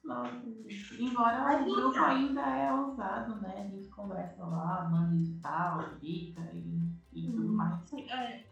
Embora 1.00 1.62
o 1.62 1.66
grupo 1.66 2.00
ainda 2.00 2.42
é 2.42 2.74
ousado, 2.74 3.42
né? 3.42 3.64
A 3.66 3.68
gente 3.68 3.88
conversa 3.90 4.46
lá, 4.46 4.88
manda 4.90 5.16
edital, 5.16 5.96
dica 6.00 6.42
e, 6.54 6.92
e 7.14 7.32
tudo 7.32 7.54
hum. 7.54 7.56
mais. 7.56 7.94
É. 7.94 8.51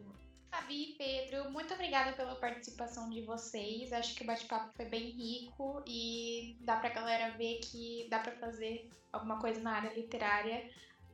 E 0.70 0.94
Pedro, 0.98 1.50
muito 1.50 1.74
obrigada 1.74 2.14
pela 2.14 2.36
participação 2.36 3.10
de 3.10 3.22
vocês. 3.22 3.92
Acho 3.92 4.14
que 4.14 4.24
o 4.24 4.28
bate-papo 4.28 4.72
foi 4.76 4.86
bem 4.86 5.10
rico 5.10 5.84
e 5.88 6.58
dá 6.62 6.78
pra 6.78 6.90
galera 6.90 7.36
ver 7.38 7.60
que 7.60 8.08
dá 8.10 8.20
pra 8.20 8.34
fazer 8.34 8.88
alguma 9.12 9.40
coisa 9.40 9.60
na 9.62 9.72
área 9.72 9.94
literária, 9.94 10.70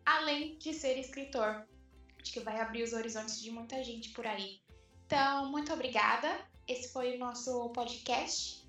além 0.05 0.57
de 0.57 0.73
ser 0.73 0.99
escritor. 0.99 1.65
Acho 2.21 2.33
que 2.33 2.41
vai 2.41 2.59
abrir 2.59 2.83
os 2.83 2.91
horizontes 2.91 3.41
de 3.41 3.49
muita 3.49 3.81
gente 3.81 4.09
por 4.09 4.27
aí. 4.27 4.59
Então, 5.05 5.49
muito 5.49 5.71
obrigada. 5.71 6.37
Esse 6.67 6.91
foi 6.91 7.15
o 7.15 7.19
nosso 7.19 7.69
podcast 7.69 8.65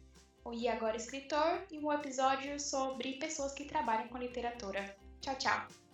o 0.46 0.55
E 0.55 0.68
Agora 0.68 0.96
Escritor 0.96 1.66
e 1.72 1.79
um 1.79 1.92
episódio 1.92 2.61
sobre 2.61 3.14
pessoas 3.14 3.52
que 3.52 3.64
trabalham 3.64 4.07
com 4.07 4.18
literatura. 4.18 4.96
Tchau, 5.20 5.35
tchau! 5.37 5.86